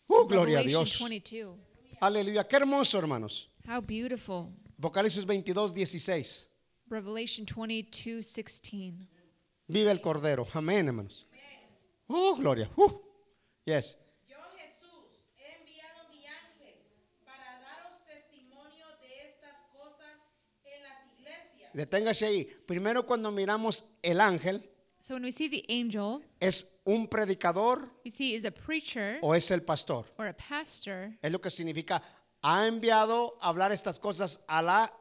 [0.10, 0.98] Uh, gloria a Dios.
[0.98, 1.56] 22.
[2.00, 2.46] Aleluya.
[2.46, 3.50] Qué hermoso, hermanos.
[3.68, 4.48] How beautiful.
[4.80, 6.48] Apocalipsis 22, 16.
[6.90, 8.94] Revelation 22, 16.
[9.68, 10.48] Vive el Cordero.
[10.54, 11.27] Amén, hermanos.
[12.08, 12.70] Oh, gloria.
[12.76, 12.90] Uh.
[13.66, 13.98] Yes.
[14.28, 16.76] Yo Jesús he enviado mi ángel
[17.26, 20.16] para daros testimonio de estas cosas
[20.64, 21.72] en las iglesias.
[21.74, 22.46] Deténgase ahí.
[22.66, 24.70] Primero cuando miramos el ángel,
[25.02, 29.34] So when we see the angel, ¿es un predicador we see is a preacher o
[29.34, 30.06] es el pastor?
[30.18, 31.14] or a pastor.
[31.22, 32.02] Es lo que significa,
[32.42, 34.94] ha enviado a hablar estas cosas a la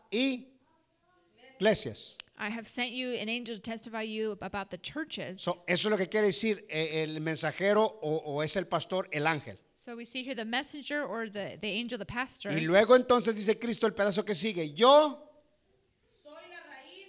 [1.59, 2.16] iglesias.
[2.38, 5.40] I have sent you an angel to testify you about the churches.
[5.42, 9.09] So, eso es lo que quiere decir eh, el mensajero o, o es el pastor,
[9.11, 9.57] el ángel.
[9.75, 12.51] So we see here the messenger or the, the angel, the pastor.
[12.51, 15.22] Y luego entonces dice Cristo el pedazo que sigue, yo,
[16.22, 17.09] Soy la raíz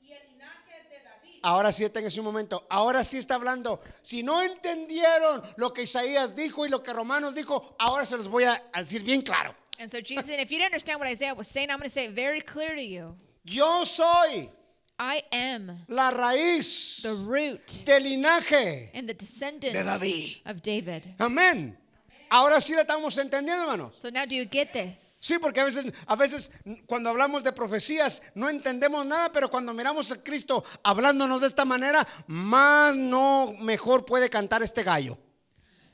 [0.00, 1.40] y el linaje de David.
[1.42, 6.36] ahora sí deténgase un momento, ahora sí está hablando, si no entendieron lo que Isaías
[6.36, 9.54] dijo y lo que Romanos dijo, ahora se los voy a decir bien claro.
[9.80, 11.90] And so Jesus said, if you didn't understand what Isaiah was saying, I'm going to
[11.90, 13.14] say it very clear to you.
[13.44, 14.50] Yo soy
[14.98, 18.90] I am la raíz the root del linaje.
[18.94, 20.38] and the descendant De David.
[20.46, 21.02] of David.
[21.18, 21.76] Amén.
[22.30, 23.92] Ahora sí le estamos entendiendo, hermanos.
[23.96, 25.18] So now do you get this?
[25.22, 26.50] Sí, porque a veces, a veces
[26.86, 31.64] cuando hablamos de profecías no entendemos nada, pero cuando miramos a Cristo hablándonos de esta
[31.64, 35.16] manera, más no mejor puede cantar este gallo.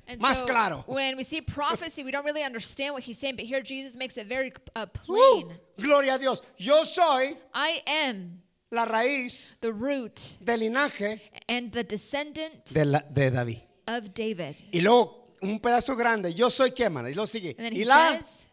[0.07, 0.85] And Más so claro.
[0.87, 4.19] when we see prophecy, we don't really understand what he's saying, but here Jesus makes
[4.19, 4.87] it very uh, ¡Uh!
[4.87, 5.59] plain.
[5.79, 6.43] Gloria a Dios.
[6.59, 8.43] Yo soy I am
[8.75, 13.59] la raíz the root del linaje and the descendant de, la- de David.
[13.87, 14.57] of David.
[14.73, 16.33] Y luego un pedazo grande.
[16.35, 16.85] Yo soy qué?
[17.11, 17.51] Y lo sigue.
[17.51, 18.51] And then Y he la says, mañana.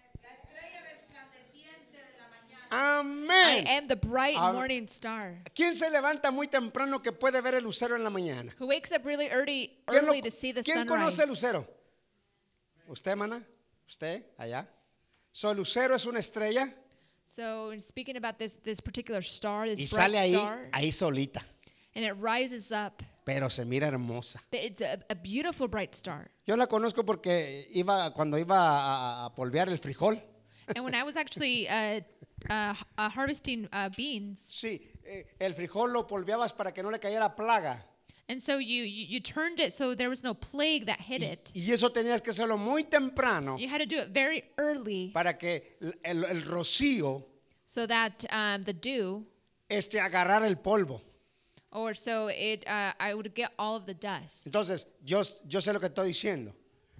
[2.73, 3.67] I Amén.
[3.67, 5.41] am the bright Am- morning star.
[5.53, 8.53] ¿Quién se levanta muy temprano que puede ver el lucero en la mañana?
[8.59, 10.87] Who wakes up really early, ¿Quién, lo- early to see the quién sunrise?
[10.89, 11.67] conoce el lucero?
[12.87, 13.45] usted, mana,
[13.87, 14.67] usted, allá.
[15.33, 16.73] So, el lucero es una estrella
[17.33, 20.91] So, in speaking about this this particular star, this y bright sale ahí, star, ahí
[20.91, 21.41] solita,
[21.95, 23.01] and it rises up.
[23.23, 24.41] pero se mira hermosa.
[24.51, 26.29] But it's a, a beautiful bright star.
[26.45, 30.21] Yo la conozco porque iba cuando iba a, a polvear el frijol.
[30.75, 32.01] and when I was actually uh,
[32.49, 36.99] uh, uh, harvesting uh, beans, Sí, eh, el frijol lo polveabas para que no le
[36.99, 37.85] cayera plaga.
[38.31, 41.51] And so you, you you turned it so there was no plague that hit it.
[41.53, 45.33] Y eso tenías que hacerlo muy temprano You had to do it very early para
[45.37, 47.23] que el, el- el rocío
[47.65, 49.25] so that um, the dew,
[49.69, 51.01] este agarrara el polvo.
[51.73, 54.45] or so it, uh, I would get all of the dust.
[54.47, 56.53] Entonces, yo, yo sé lo que estoy diciendo.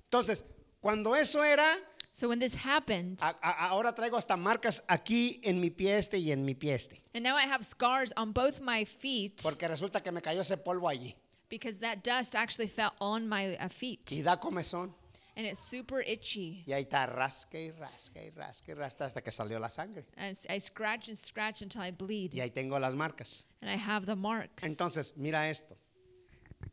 [0.09, 0.45] Entonces,
[0.81, 1.75] cuando eso era,
[2.13, 6.17] So when this happened, a- a- ahora traigo hasta marcas aquí en mi pie este
[6.17, 7.01] y en mi pie este.
[7.13, 10.57] and now I have scars on both my feet Porque resulta que me cayó ese
[10.57, 11.15] polvo allí.
[11.51, 14.91] Because that dust actually fell on my uh, feet, Y da comezón.
[15.37, 16.63] and it's super itchy.
[16.65, 20.05] Y ahí está rasque y rasque y rasque y rasque hasta que salió la sangre.
[20.17, 23.43] And I scratch and scratch until I bleed, Y ahí tengo las marcas.
[23.61, 24.63] and I have the marks.
[24.63, 25.77] Entonces, mira esto.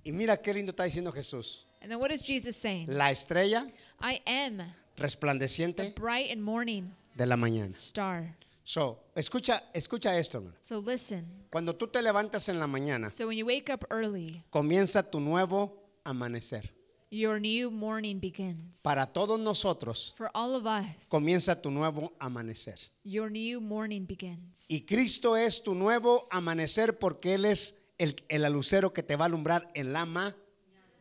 [0.04, 1.66] Y mira qué lindo está diciendo Jesús.
[1.82, 2.86] and then what is Jesus saying?
[2.88, 3.66] La estrella
[4.00, 7.72] I am the resplandeciente bright and morning de la mañana.
[7.72, 8.34] star.
[8.68, 10.54] So, escucha, escucha esto, hermano.
[10.60, 11.24] So listen.
[11.50, 15.20] Cuando tú te levantas en la mañana, So when you wake up early, comienza tu
[15.20, 15.72] nuevo
[16.04, 16.68] amanecer.
[17.10, 18.82] your new morning begins.
[18.82, 22.78] Para todos nosotros, For all of us, comienza tu nuevo amanecer.
[23.04, 24.66] your new morning begins.
[24.68, 29.24] Y Cristo es tu nuevo amanecer porque Él es el, el alucero que te va
[29.24, 30.36] a alumbrar en la mañana.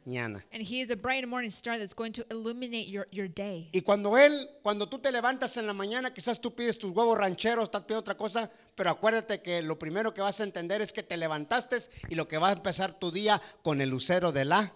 [0.07, 3.69] And he is a bright morning star that's going to illuminate your, your day.
[3.73, 7.17] Y cuando Él, cuando tú te levantas en la mañana, quizás tú pides tus huevos
[7.17, 10.93] rancheros, estás pidiendo otra cosa, pero acuérdate que lo primero que vas a entender es
[10.93, 11.77] que te levantaste
[12.09, 14.73] y lo que va a empezar tu día con el lucero de la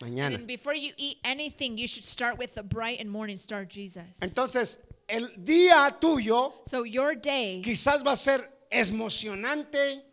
[0.00, 0.36] mañana.
[0.36, 4.20] And before you eat anything, you should start with the bright and morning star, Jesus.
[4.20, 8.40] Entonces, el día tuyo So your day, quizás va a ser
[8.70, 10.04] emocionante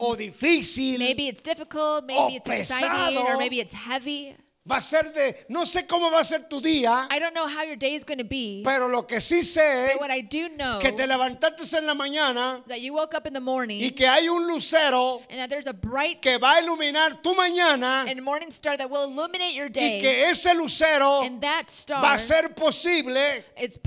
[0.00, 4.34] o difícil, maybe it's difficult, maybe it's exciting, or maybe it's heavy.
[4.70, 7.46] Va a ser de, no sé cómo va a ser tu día, I don't know
[7.46, 10.20] how your day is going to be, pero lo que sí sé, but what I
[10.20, 13.80] do know que te levantaste en la mañana that you woke up in the morning
[13.80, 17.34] y que hay un lucero and that there's a bright que va a iluminar tu
[17.34, 20.00] mañana and morning star that will illuminate your y day.
[20.00, 23.78] que ese lucero And that va a ser posible it's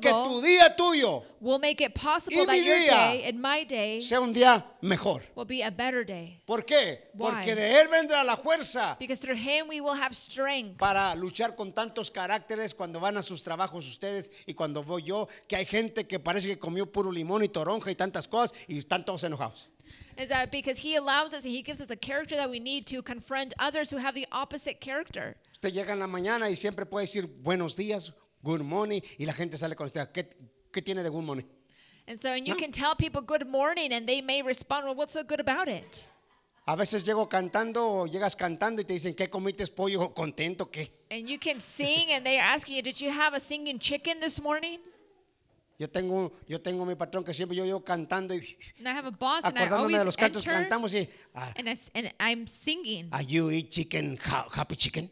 [0.00, 3.64] que tu día tuyo will make it possible Y that your día day and my
[3.64, 5.22] day sea un día mejor.
[5.34, 6.38] will be a better day.
[6.46, 6.98] ¿Por qué?
[7.14, 7.30] Why?
[7.30, 10.29] Porque de Él vendrá la fuerza Because through him we will have strength
[10.78, 15.28] para luchar con tantos caracteres cuando van a sus trabajos ustedes y cuando voy yo,
[15.48, 18.78] que hay gente que parece que comió puro limón y toronja y tantas cosas y
[18.78, 19.68] están todos enojados.
[20.16, 22.86] is that because he allows us and he gives us the character that we need
[22.86, 25.36] to confront others who have the opposite character.
[25.54, 28.12] Usted llega en la mañana y siempre puede decir buenos días,
[28.42, 30.28] good morning, y la gente sale con usted, ¿qué,
[30.72, 31.44] qué tiene de good morning?
[32.06, 32.60] And so and you No.
[32.60, 36.08] can tell people good morning and they may respond, well, what's so good about it?
[36.66, 40.70] A veces llego cantando o llegas cantando y te dicen, ¿qué comiste pollo contento?
[40.70, 40.90] ¿Qué?
[41.10, 44.40] And you can sing and they're asking you, did you have a singing chicken this
[44.40, 44.78] morning?
[45.78, 49.06] Yo tengo, yo tengo mi patrón que siempre yo llego cantando y And I have
[49.06, 52.12] a boss and I acordándome de los cantos que cantamos y, ah, and, I, and
[52.20, 53.08] I'm singing.
[53.12, 55.10] Are you eat chicken, ha- happy chicken?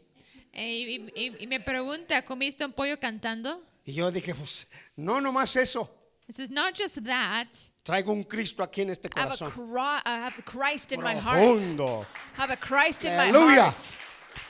[0.53, 3.61] Y, y- y me pregunta, ¿comiste un pollo cantando?
[3.83, 5.89] Y yo dije, pues, no, nomás eso.
[6.29, 7.57] This is not just that.
[7.83, 9.49] Traigo un Cristo aquí en este I have a, corazón.
[9.49, 12.05] Cri- I have Christ in my heart.
[12.35, 13.97] Have a Christ in my heart.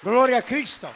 [0.04, 0.90] Gloria a Cristo.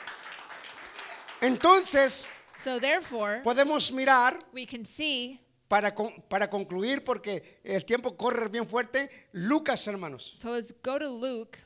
[1.40, 5.40] Entonces, So therefore, podemos mirar we can see.
[5.70, 9.10] para, con- para concluir, porque el tiempo corre bien fuerte.
[9.32, 10.34] Lucas, hermanos.
[10.36, 11.60] So let's go to Luke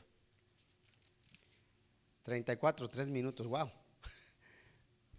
[2.22, 3.68] 34, 3 minutos, wow.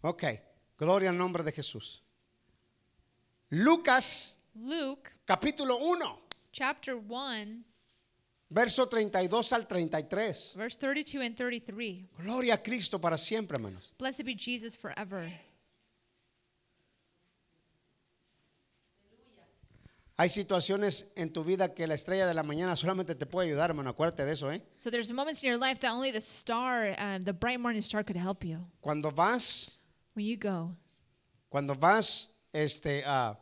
[0.03, 0.23] Ok,
[0.77, 2.01] gloria al nombre de Jesús.
[3.51, 6.19] Lucas, Luke capítulo 1,
[6.51, 7.63] chapter 1,
[8.49, 10.53] verso 32 al 33.
[10.55, 12.09] verse 32 and 33.
[12.19, 13.91] Gloria a Cristo para siempre, hermanos.
[13.97, 15.31] Blessed be Jesus forever.
[20.17, 23.69] Hay situaciones en tu vida que la estrella de la mañana solamente te puede ayudar,
[23.69, 23.89] hermano.
[23.89, 24.61] Acuérdate de eso, ¿eh?
[24.75, 28.03] So there's moments in your life that only the star, um, the bright morning star,
[28.03, 28.59] could help you.
[28.81, 29.79] Cuando vas,
[30.13, 30.75] When you go
[31.49, 33.37] cuando vas, este, ah,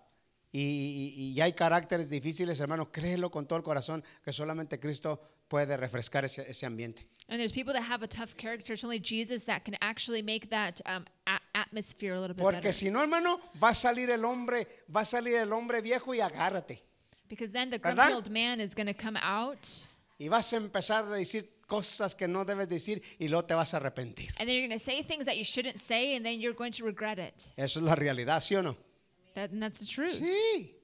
[0.52, 5.20] y, y- y hay caracteres difíciles, hermano, créelo con todo el corazón que solamente Cristo
[5.48, 7.08] puede refrescar ese, ese ambiente.
[7.30, 10.50] and there's people that have a tough character, it's only Jesus that can actually make
[10.50, 11.06] that um,
[11.54, 12.74] atmosphere a little bit Porque better.
[12.74, 16.22] si no, hermano, va a salir el hombre, va a salir el hombre viejo y
[16.22, 16.82] agárrate.
[17.30, 18.08] Because then the ¿Verdad?
[18.08, 19.60] grumpy old man is going to come out
[20.20, 23.73] Y vas a empezar a decir cosas que no debes decir y luego te vas
[23.73, 24.29] a arrepentir.
[24.40, 26.71] And then you're going to say things that you shouldn't say, and then you're going
[26.71, 27.52] to regret it.
[27.58, 28.75] Eso es la realidad, ¿sí o no?
[29.38, 30.15] That, and that's the truth.
[30.15, 30.75] Sí.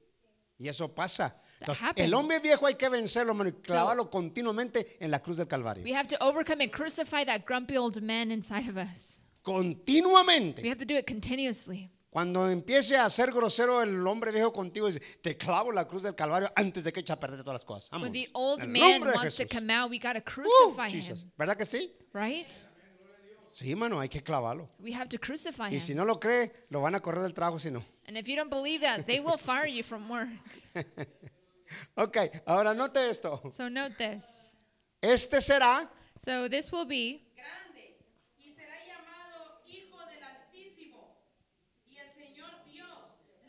[0.59, 1.35] Y eso pasa.
[1.59, 5.47] Entonces, el hombre viejo hay que vencerlo, hermano, y clavarlo continuamente en la cruz del
[5.47, 5.83] Calvario.
[5.83, 9.21] We have to overcome and crucify that grumpy old man inside of us.
[9.45, 10.61] We Continuamente.
[10.69, 11.89] have to do it continuously.
[12.11, 16.13] Cuando empiece a ser grosero el hombre viejo contigo, dice, te clavo la cruz del
[16.13, 17.89] Calvario antes de que eche a perder todas las cosas.
[17.91, 18.13] When Vámonos.
[18.13, 19.49] the old man wants to Jesús.
[19.51, 21.23] come out, we got to Uh, crucify Jesus.
[21.23, 21.91] him, ¿Verdad que sí?
[22.13, 22.53] right?
[23.53, 24.67] Sí, hermano, hay que clavarlo.
[24.79, 25.99] We have to crucify Y si him.
[25.99, 27.85] no lo cree, lo van a correr del trabajo si no.
[28.07, 30.27] And if you don't believe that, they will fire you from work.
[31.95, 33.41] Ok, ahora note esto.
[33.51, 34.55] So note this.
[35.01, 37.97] Este será So this will be grande
[38.37, 41.15] y será llamado Hijo del Altísimo.
[41.87, 42.87] Y el Señor Dios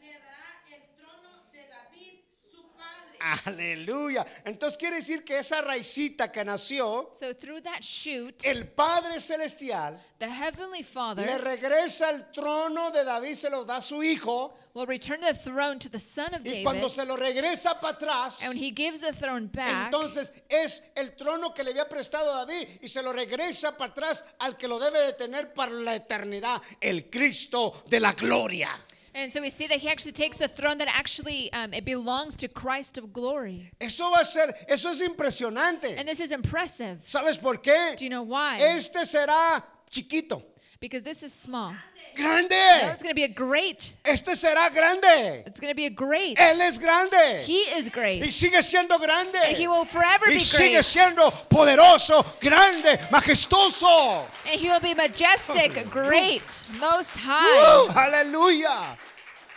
[0.01, 3.14] le dará el trono de David, su padre.
[3.47, 4.27] Aleluya.
[4.45, 9.99] Entonces quiere decir que esa raicita que nació, so through that shoot, el Padre Celestial
[10.19, 14.55] the heavenly le Father regresa el trono de David, se lo da a su hijo.
[14.75, 16.65] will return the throne to the son of Y David.
[16.65, 20.83] cuando se lo regresa para atrás, And when he gives the throne back, entonces es
[20.95, 24.57] el trono que le había prestado a David y se lo regresa para atrás al
[24.57, 28.71] que lo debe de tener para la eternidad, el Cristo de la gloria.
[29.15, 32.37] And so we see that he actually takes the throne that actually um, it belongs
[32.37, 33.71] to Christ of glory.
[33.81, 35.97] Eso va a ser, eso es impresionante.
[35.97, 37.03] And this is impressive.
[37.07, 37.97] ¿Sabes por qué?
[37.97, 38.59] Do you know why?
[38.61, 40.43] Este será chiquito,
[40.81, 41.73] Because this is small.
[42.19, 42.93] Now grande.
[42.93, 43.95] it's going to be a great.
[44.05, 45.45] Este será grande.
[45.47, 46.37] It's going to be a great.
[46.39, 47.43] Él es grande.
[47.45, 48.25] He is Y great.
[48.33, 49.37] sigue siendo grande.
[49.47, 50.85] And he will forever Y be sigue great.
[50.85, 54.27] siendo poderoso, grande, majestuoso.
[54.47, 57.89] And he will be majestic, great, most high.
[57.95, 58.97] aleluya.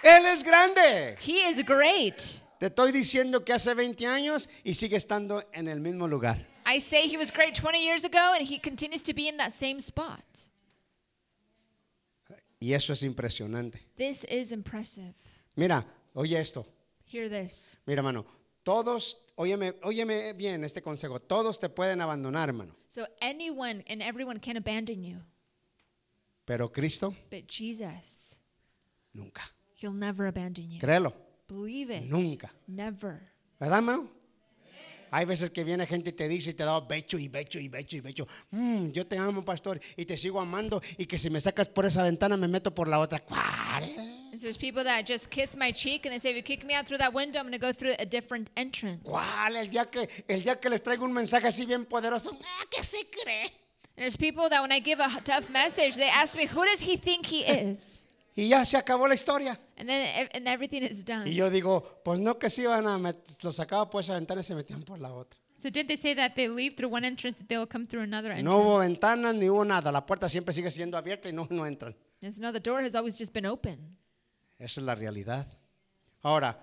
[0.04, 1.16] Él es grande.
[1.20, 2.42] He is great.
[2.60, 6.38] Te estoy diciendo que hace 20 años y sigue estando en el mismo lugar.
[6.66, 9.54] I say he was great 20 years ago and he continues to be in that
[9.54, 10.24] same spot.
[12.60, 13.80] Y eso es impresionante.
[13.98, 15.14] This is impressive.
[15.56, 16.66] Mira, oye esto.
[17.12, 17.78] Hear this.
[17.86, 18.26] Mira, hermano.
[18.64, 21.20] Todos, óyeme, óyeme bien este consejo.
[21.22, 22.76] Todos te pueden abandonar, hermano.
[22.90, 25.20] So anyone and everyone can abandon you,
[26.46, 28.40] Pero Cristo, but Jesus,
[29.14, 29.42] nunca.
[29.76, 30.80] he'll never abandon you.
[30.80, 31.14] Créelo.
[31.48, 32.04] Believe it.
[32.10, 32.52] Nunca.
[32.68, 33.22] Never.
[33.60, 34.10] ¿Verdad, hermano?
[35.12, 37.68] Hay veces que viene gente y te dice y te da becho y becho y
[37.68, 38.28] becho y becho.
[38.52, 40.82] Mm, yo te amo, pastor, y te sigo amando.
[40.98, 43.20] Y que si me sacas por esa ventana, me meto por la otra.
[43.20, 43.84] ¿Cuál?
[44.38, 46.76] So there's people that just kiss my cheek and they say, if you kick me
[46.76, 49.04] out through that window, I'm going to go through a different entrance.
[49.04, 49.56] ¿Cuál?
[49.56, 52.38] El día que, el día que les traigo un mensaje así bien poderoso.
[52.40, 53.50] Ah, ¿Qué se cree?
[53.98, 56.82] And there's people that when I give a tough message, they ask me, who does
[56.82, 58.07] he think he is?
[58.38, 59.60] Y ya se acabó la historia.
[59.78, 61.28] And then ev- and everything is done.
[61.28, 64.44] Y yo digo, pues no que si iban a los sacaba por esa ventana y
[64.44, 65.40] se metían por la otra.
[65.58, 67.88] So did they say that if they leave through one entrance, that they will come
[67.88, 68.44] through another entrance?
[68.46, 69.92] No hubo ventanas ni hubo nada.
[69.92, 71.96] La puerta siempre sigue siendo abierta y no, no entran.
[72.22, 73.98] Yes, no, the door has always just been open.
[74.60, 75.48] Esa es la realidad.
[76.22, 76.60] Ahora,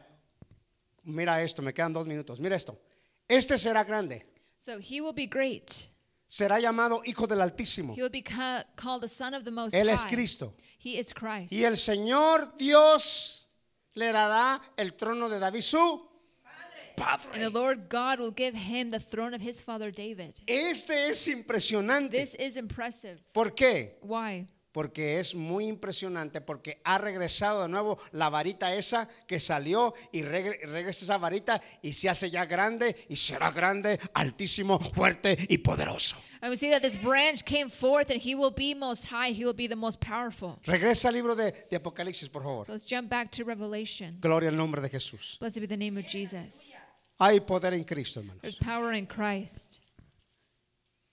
[1.03, 2.39] mira esto, me quedan dos minutos.
[2.39, 2.79] Mira esto.
[3.27, 4.25] Este será grande.
[4.59, 5.89] So he will be great.
[6.35, 7.95] Será llamado Hijo del Altísimo.
[7.95, 10.11] He will be ca- called the Son of the Most Él es High.
[10.11, 10.53] Cristo.
[10.83, 11.53] He is Christ.
[11.53, 13.47] Y el Señor Dios
[13.95, 17.49] le dará el trono de David, su And the padre.
[17.51, 20.35] Lord God will give him the throne of his father David.
[20.49, 22.11] Este es impresionante.
[22.19, 23.21] This is impressive.
[23.33, 23.97] ¿Por qué?
[24.03, 24.49] Why?
[24.75, 30.23] Porque es muy impresionante, porque ha regresado de nuevo la varita esa que salió y
[30.23, 35.59] regre- regresa esa varita y se hace ya grande y será grande, altísimo, fuerte y
[35.59, 36.17] poderoso.
[36.41, 39.31] And we see that this branch came forth and he will be most high.
[39.33, 40.59] He will be the most powerful.
[40.65, 42.67] Regresa al libro de, de Apocalipsis, por favor.
[42.67, 44.19] So let's jump back to Revelation.
[44.21, 45.39] Gloria al nombre de Jesús.
[45.39, 46.73] Blessed be the name of Jesus.
[47.21, 48.41] Hay poder en Cristo, hermano.
[48.41, 49.83] There's power in Christ.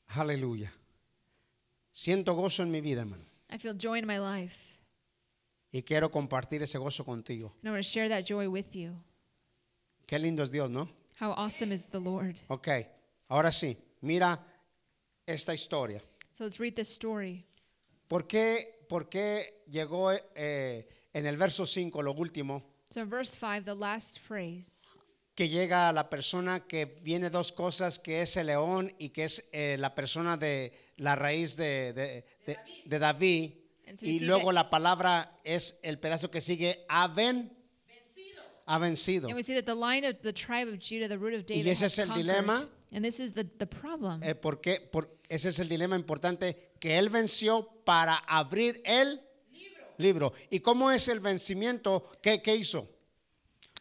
[0.08, 0.74] Aleluya.
[1.94, 3.24] Siento gozo en mi vida, hermano.
[3.52, 4.80] I feel joy in my life.
[5.72, 7.54] Y quiero compartir ese gozo contigo.
[7.62, 8.96] And I want to share that joy with you.
[10.06, 10.90] Qué lindo es Dios, ¿no?
[11.20, 12.40] How awesome is the Lord.
[12.50, 12.68] Ok,
[13.30, 14.40] ahora sí, mira
[15.26, 16.02] esta historia.
[16.34, 17.46] So let's read this story.
[18.08, 23.34] ¿Por qué, por qué llegó eh, en el verso 5, lo último, So in verse
[23.38, 24.94] 5, the last phrase.
[25.36, 29.24] Que llega a la persona que viene dos cosas, que es el león y que
[29.26, 33.52] es eh, la persona de la raíz de, de- de- de David?
[33.96, 37.52] So Y luego la palabra es el pedazo que sigue, ha ven-
[38.66, 39.28] ha vencido.
[39.28, 41.68] And we see that the line of the tribe of Judah, the root of David,
[41.68, 42.26] ese has es el conquered.
[42.28, 42.70] dilema.
[42.94, 44.22] And this is the, the problem.
[44.24, 44.80] Eh, ¿por qué?
[44.82, 49.22] Por- ese es el dilema importante, que él venció para abrir el
[49.98, 50.34] libro.
[50.50, 52.10] ¿Y cómo es el vencimiento?
[52.22, 52.88] ¿Qué, qué hizo?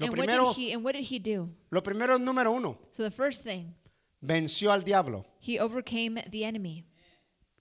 [0.01, 1.51] Lo and, primero, what did he, and what did he do?
[1.71, 2.79] lo primero número uno.
[2.91, 3.75] So the first thing,
[4.23, 5.27] venció al diablo.
[5.41, 6.87] He overcame the enemy.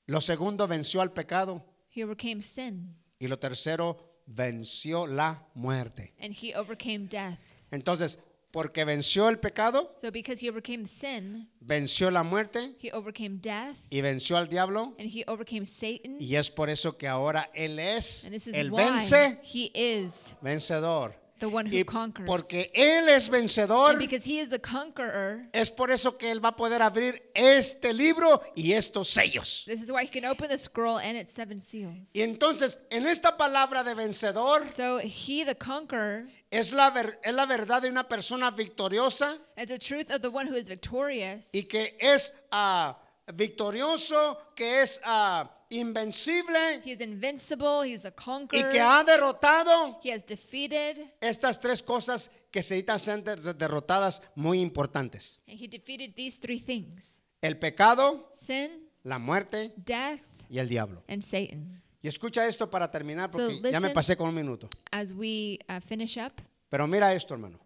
[0.07, 1.61] Lo segundo, venció al pecado.
[1.89, 2.95] He overcame sin.
[3.19, 6.13] Y lo tercero, venció la muerte.
[6.19, 7.37] And he overcame death.
[7.71, 8.19] Entonces,
[8.51, 13.75] porque venció el pecado, So because he overcame sin, venció la muerte he overcame death,
[13.91, 14.95] y venció al diablo.
[14.97, 16.17] and he overcame Satan.
[16.19, 19.69] Y es por eso que ahora Él es And this is el why vence he
[19.73, 21.13] is vencedor.
[21.39, 22.25] The one who Y conquers.
[22.27, 26.43] porque Él es vencedor, And because he is the conqueror, es por eso que Él
[26.43, 29.63] va a poder abrir este libro y estos sellos.
[29.65, 32.15] this is why he can open the scroll and its seven seals.
[32.15, 37.33] Y entonces, en esta palabra de vencedor, So he, the conqueror, es la, ver- es
[37.33, 41.49] la verdad de una persona victoriosa is the truth of the one who is victorious,
[41.53, 42.97] y que es ah,
[43.33, 49.99] victorioso, que es ah, invencible he is invincible, he's a y conqueror, que ha derrotado
[50.03, 55.39] he has defeated, estas tres cosas que se necesitan ser de- derrotadas muy importantes.
[55.47, 61.03] and he defeated these three things El pecado, sin, la muerte death, y el diablo.
[61.07, 61.82] and Satan.
[62.01, 63.93] Y escucha esto para terminar porque So ya me listen.
[63.93, 64.70] pasé con un minuto.
[64.91, 66.34] As we uh, finish up,
[66.70, 67.59] Pero mira esto, hermano.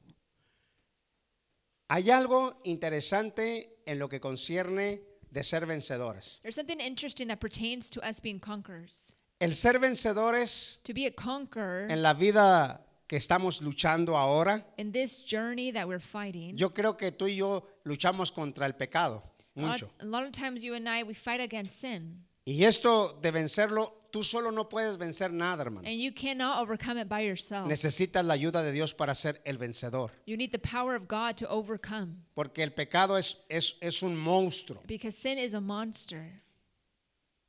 [1.88, 5.01] Hay algo interesante en lo que concierne
[5.34, 6.38] de ser vencedores.
[6.44, 9.16] there's something interesting that pertains to us being conquerors.
[9.42, 14.92] El ser vencedores To be a conqueror en la vida que estamos luchando ahora, in
[14.92, 19.22] this journey that we're fighting, yo creo que tú y yo luchamos contra el pecado
[19.58, 19.90] a lot, mucho.
[20.00, 22.24] a lot of times you and I, we fight against sin.
[22.46, 25.88] Y esto de vencerlo, tú solo no puedes vencer nada, hermano.
[25.88, 27.68] And you cannot overcome it by yourself.
[27.68, 30.11] Necesitas la ayuda de Dios para ser el vencedor.
[30.28, 34.16] You need the power of God to overcome Porque el pecado es, es, es un
[34.16, 34.84] monstruo.
[34.86, 36.43] because sin is a monster.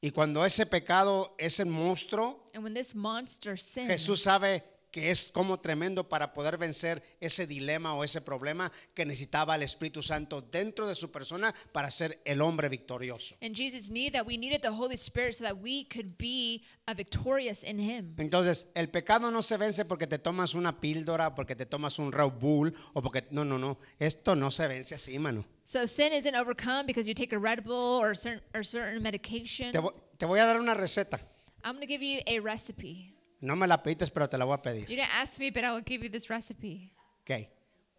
[0.01, 4.63] Y cuando ese pecado es el monstruo, And when this monster sin, Jesús sabe
[4.95, 9.65] que es como tremendo para poder vencer ese dilema o ese problema que necesitaba el
[9.65, 13.35] Espíritu Santo dentro de su persona para ser el hombre victorioso.
[13.43, 16.95] and Jesus knew that we needed the Holy Spirit so that we could be uh,
[16.95, 18.15] victorious in Him.
[18.19, 22.13] Entonces, el pecado no se vence porque te tomas una píldora, porque te tomas un
[22.13, 25.45] Red Bull o porque no, no, no, esto no se vence así, mano.
[25.65, 29.73] So sin isn't overcome because you take a Red Bull or certain or certain medication.
[29.73, 31.19] Te, vo- te voy a dar una receta.
[31.65, 33.11] I'm gonna give you a recipe.
[33.41, 34.87] No me la pides, pero te la voy a You pedir.
[34.87, 36.93] didn't ask me, but I will give you this recipe.
[37.23, 37.49] Ok.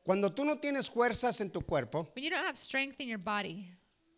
[0.03, 3.19] Cuando tú no tienes fuerzas en tu cuerpo, When you don't have strength in your
[3.19, 3.71] body,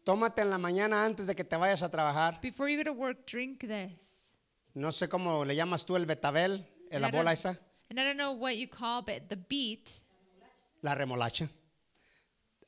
[0.03, 2.39] tómate en la mañana antes de que te vayas a trabajar.
[2.41, 4.35] before you go to work, drink this.
[4.73, 7.49] No sé cómo le llamas tú el betabel, la And I bola don't- esa,
[7.89, 10.01] And I don't know what you call, but the beet.
[10.81, 11.49] la remolacha.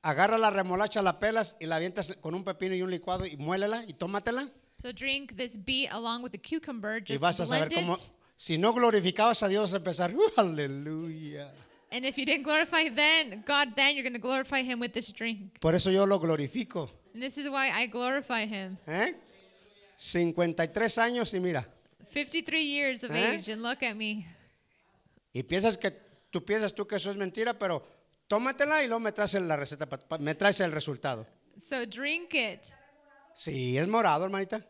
[0.02, 3.36] Agarra la remolacha, la pelas y la avientas con un pepino y un licuado y
[3.36, 4.50] muélela y tómatela.
[4.82, 7.00] So drink this beet along with the cucumber.
[7.02, 8.12] Y Just vas a saber blend cómo, it.
[8.40, 11.52] Si no glorificabas a Dios, empezar, "Uh, aleluya.
[11.92, 15.12] And if you didn't glorify then God, then you're going to glorify Him with this
[15.12, 15.60] drink.
[15.60, 16.90] Por eso yo lo glorifico.
[17.14, 18.78] And this is why I glorify Him.
[18.88, 19.14] ¿eh?
[19.98, 21.68] 53 años y mira.
[22.12, 23.36] 53 years of ¿Eh?
[23.40, 24.26] age, and look at me.
[25.34, 25.92] Y piensas que
[26.32, 27.86] tú piensas tú que eso es mentira, pero
[28.30, 29.86] tómatela y luego me traes la receta,
[30.20, 31.28] me traes el resultado.
[31.58, 32.62] So drink it.
[33.34, 34.66] Sí, es morado, hermanita.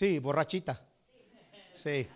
[0.00, 0.80] Sí, borrachita.
[1.76, 2.06] Sí.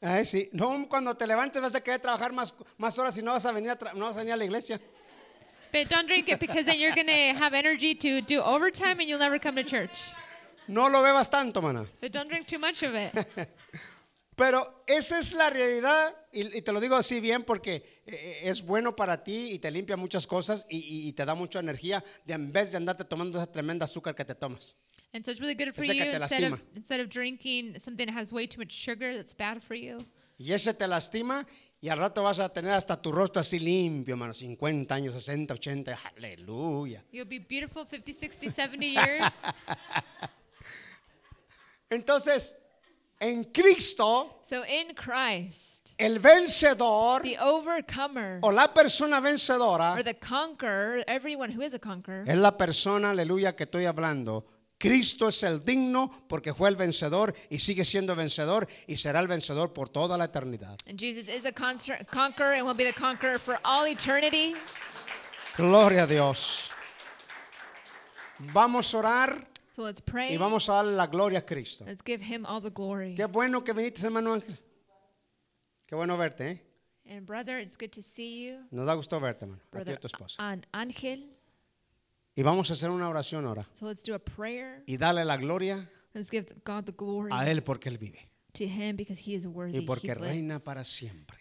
[0.00, 0.48] Ay, sí.
[0.52, 3.52] No, cuando te levantes vas a querer trabajar más, más horas y no vas a
[3.52, 4.80] venir a, no vas a venir a la iglesia.
[5.72, 9.08] But don't drink it because then you're going to have energy to do overtime and
[9.08, 10.10] you'll never come to church.
[10.66, 11.86] No lo bebas tanto, mana.
[12.00, 13.12] But don't drink too much of it.
[14.36, 18.60] Pero esa es la realidad y, y te lo digo así bien porque eh, es
[18.62, 22.02] bueno para ti y te limpia muchas cosas y, y- y te da mucha energía
[22.24, 24.74] de en vez de andarte tomando esa tremenda azúcar que te tomas.
[25.14, 26.76] And so it's really good for Ese you te instead of, lastima.
[26.76, 29.98] instead of drinking something that has way too much sugar that's bad for you.
[30.38, 31.46] Y ese te lastima
[31.80, 35.54] y al rato vas a tener hasta tu rostro así limpio, hermano, 50 años, 60,
[35.54, 37.02] 80, aleluya.
[37.12, 39.42] You'll be beautiful 50, 60, 70 years.
[41.90, 42.56] Entonces,
[43.20, 50.18] en Cristo, so in Christ, el vencedor the overcomer o la persona vencedora or the
[50.18, 54.44] conqueror, everyone who is a conqueror, es la persona, aleluya, que estoy hablando.
[54.78, 59.26] Cristo es el digno porque fue el vencedor y sigue siendo vencedor y será el
[59.26, 60.76] vencedor por toda la eternidad.
[60.86, 64.54] and Jesus is a conquer- conqueror and will be the conqueror for all eternity.
[65.56, 66.70] Gloria a Dios.
[68.52, 70.34] Vamos a orar So let's pray.
[70.34, 71.84] y vamos a darle la gloria a Cristo.
[71.86, 73.14] Let's give him all the glory.
[73.14, 74.58] Qué bueno que viniste, hermano Ángel.
[75.86, 76.62] Qué bueno verte, ¿eh?
[77.08, 78.66] And brother, it's good to see you.
[78.70, 79.62] Nos da gusto verte, hermano.
[79.72, 80.36] A ti y a tu esposa.
[80.38, 81.30] An Angel.
[82.36, 83.66] Y vamos a hacer una oración ahora.
[83.72, 84.82] So let's do a prayer.
[84.86, 88.28] Y darle la gloria Let's give God the glory a Él porque Él vive.
[88.52, 89.78] to him because he is worthy.
[89.78, 90.64] Y porque he reina lives.
[90.64, 91.38] para siempre.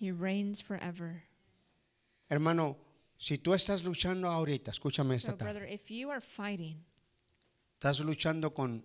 [0.00, 1.22] He reigns forever.
[2.28, 2.76] Hermano,
[3.18, 5.52] si tú estás luchando ahorita, escúchame esta So, tarde.
[5.52, 6.84] brother, if you are fighting,
[7.74, 8.84] Estás luchando con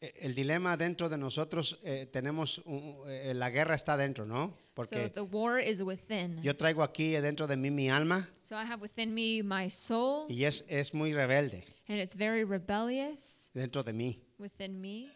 [0.00, 1.78] eh, el dilema dentro de nosotros.
[1.84, 4.56] eh, tenemos un- eh, la guerra está dentro, ¿no?
[4.76, 6.40] So Porque the war is within.
[6.42, 10.26] yo traigo aquí dentro de mí mi alma So I have within me my soul,
[10.28, 14.20] y es, es muy rebelde and it's very rebellious dentro de mí.
[14.38, 15.08] within me.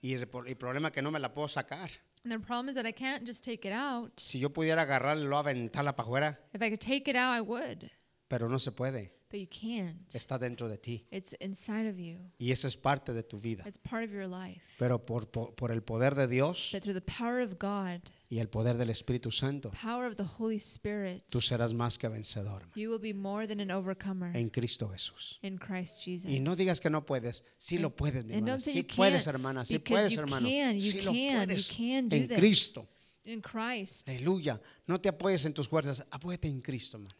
[0.00, 1.90] Y el el problema es que no me la puedo sacar.
[2.24, 4.18] And the problem is that I can't just take it out.
[4.18, 7.90] Si yo pudiera agarrarlo, aventarla para afuera, If I could take it out, I would,
[8.28, 9.12] pero no se puede.
[9.30, 10.12] but you can't.
[10.14, 11.06] Está dentro de ti.
[11.10, 12.18] It's inside of you.
[12.38, 13.64] Y esa es parte de tu vida.
[13.66, 14.62] It's part of your life.
[14.78, 18.02] Pero por, por, por el poder de Dios But through the power of God,
[18.32, 22.08] y el poder del Espíritu Santo, power of the Holy Spirit, tú serás más que
[22.08, 25.38] vencedor you will be more than an overcomer en Cristo Jesús.
[25.42, 26.30] in Christ Jesus.
[26.30, 27.44] Y no digas que no puedes.
[27.58, 28.52] Sí lo puedes, mi and hermana.
[28.52, 29.64] don't say Sí you puedes, can't, hermana.
[29.64, 30.48] Sí because puedes, you hermano.
[30.48, 31.68] can, you Sí lo can, you puedes.
[31.68, 32.38] can do En this.
[32.38, 32.88] Cristo.
[33.24, 34.08] in Christ.
[34.08, 34.60] Aleluya.
[34.86, 36.04] No te apoyes en tus fuerzas.
[36.10, 37.14] Apóyate en Cristo, hermano.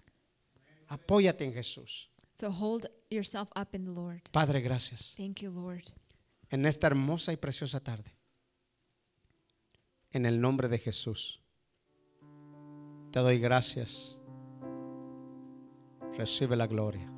[0.88, 2.08] Apóyate en Jesús.
[2.34, 4.22] So hold yourself up in the Lord.
[4.32, 5.14] Padre, gracias.
[5.16, 5.82] Thank you, Lord.
[6.50, 8.14] En esta hermosa y preciosa tarde.
[10.12, 11.42] En el nombre de Jesús.
[13.10, 14.18] Te doy gracias.
[16.16, 17.10] Recibe la gloria.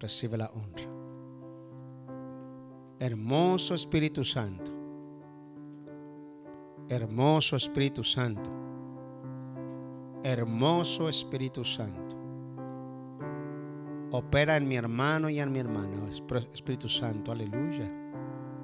[0.00, 0.88] Recibe la honra.
[2.98, 4.72] Hermoso Espíritu Santo.
[6.88, 8.50] Hermoso Espíritu Santo.
[10.24, 12.16] Hermoso Espíritu Santo.
[14.10, 16.08] Opera en mi hermano y en mi hermana.
[16.10, 17.88] Espíritu Santo, aleluya.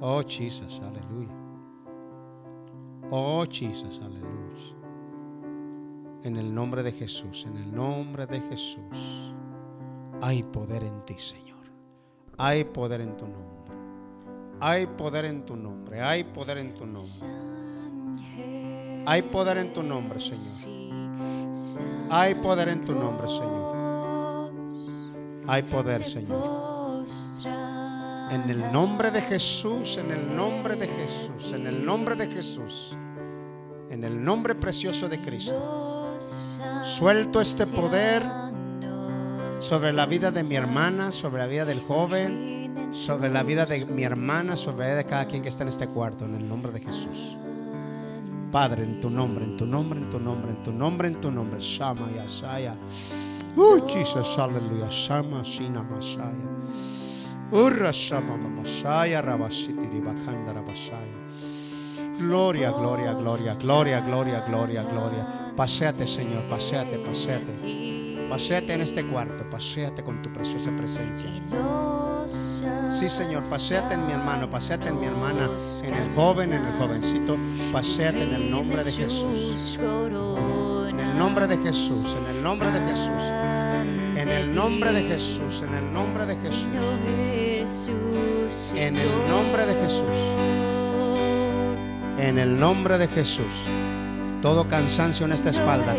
[0.00, 1.43] Oh, Jesus, aleluya.
[3.10, 4.44] Oh, Jesus, aleluya.
[6.22, 9.32] En el nombre de Jesús, en el nombre de Jesús.
[10.22, 11.64] Hay poder en ti, Señor.
[12.38, 13.74] Hay poder en tu nombre.
[14.60, 16.00] Hay poder en tu nombre.
[16.00, 17.44] Hay poder en tu nombre.
[19.06, 20.94] Hay poder en tu nombre, Señor.
[22.10, 24.50] Hay poder en tu nombre, Señor.
[25.46, 26.63] Hay poder, Señor.
[28.30, 32.96] En el nombre de Jesús, en el nombre de Jesús, en el nombre de Jesús,
[33.90, 36.16] en el nombre precioso de Cristo.
[36.82, 38.22] Suelto este poder
[39.58, 43.84] sobre la vida de mi hermana, sobre la vida del joven, sobre la vida de
[43.84, 46.48] mi hermana, sobre la vida de cada quien que está en este cuarto, en el
[46.48, 47.36] nombre de Jesús.
[48.50, 51.30] Padre, en tu nombre, en tu nombre, en tu nombre, en tu nombre, en tu
[51.30, 52.76] nombre, Shama Yasaya.
[53.56, 56.93] Uh, Jesus, aleluya, Shama Shina Masaya.
[62.18, 65.52] Gloria, gloria, gloria, gloria, gloria, gloria, gloria.
[65.54, 68.26] Paseate, Señor, paseate, paseate.
[68.28, 71.28] Paseate en este cuarto, paseate con tu preciosa presencia.
[72.26, 75.48] Sí, Señor, paseate en mi hermano, paseate en mi hermana,
[75.84, 77.36] en el joven, en el jovencito.
[77.70, 79.78] Paseate en el nombre de Jesús.
[79.78, 83.22] En el nombre de Jesús, en el nombre de Jesús.
[84.16, 86.74] En el nombre de Jesús, en el nombre de Jesús.
[86.74, 87.43] En el nombre de Jesús.
[92.18, 93.46] En el nombre de Jesús.
[94.42, 95.96] Todo cansancio en esta espalda.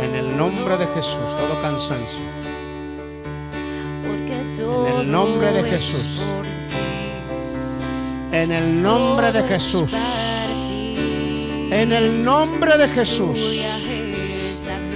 [0.00, 2.22] En el nombre de Jesús, todo cansancio.
[4.86, 6.20] En el nombre de Jesús.
[8.30, 9.92] En el nombre de Jesús.
[11.72, 13.64] En el nombre de Jesús.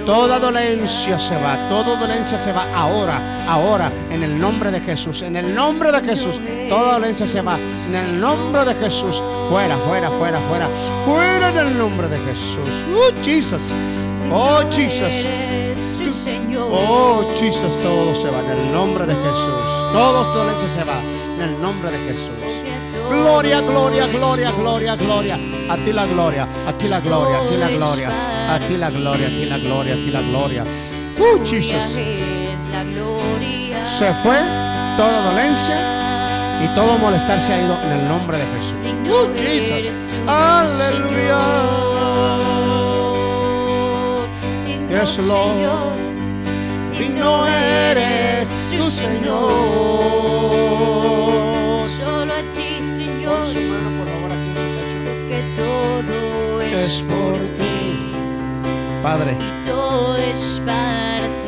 [0.09, 5.21] Toda dolencia se va, toda dolencia se va ahora, ahora, en el nombre de Jesús,
[5.21, 9.77] en el nombre de Jesús, toda dolencia se va, en el nombre de Jesús, fuera,
[9.77, 10.67] fuera, fuera, fuera,
[11.05, 12.85] fuera en el nombre de Jesús.
[12.91, 13.71] Oh, Jesus,
[14.31, 15.27] oh, Jesus,
[16.59, 19.61] oh, Jesus, todo se va en el nombre de Jesús,
[19.93, 20.99] toda dolencia se va
[21.35, 22.58] en el nombre de Jesús.
[23.09, 25.39] Gloria, gloria, gloria, gloria, gloria.
[25.69, 28.09] A ti la gloria, a ti la gloria, a ti la gloria,
[28.49, 30.63] a ti la gloria, a ti la gloria, a ti la gloria.
[31.17, 31.83] Uh, Jesus.
[33.97, 34.37] Se fue
[34.97, 38.75] toda dolencia y todo molestar se ha ido en el nombre de Jesús.
[39.09, 40.09] Uh, Jesus.
[40.27, 41.39] Aleluya.
[44.89, 45.55] Yes, Lord.
[46.97, 50.39] Digno eres tu Señor.
[53.53, 58.11] Que todo es, por ti,
[59.01, 59.35] Padre.
[59.65, 61.38] Todo es para ti.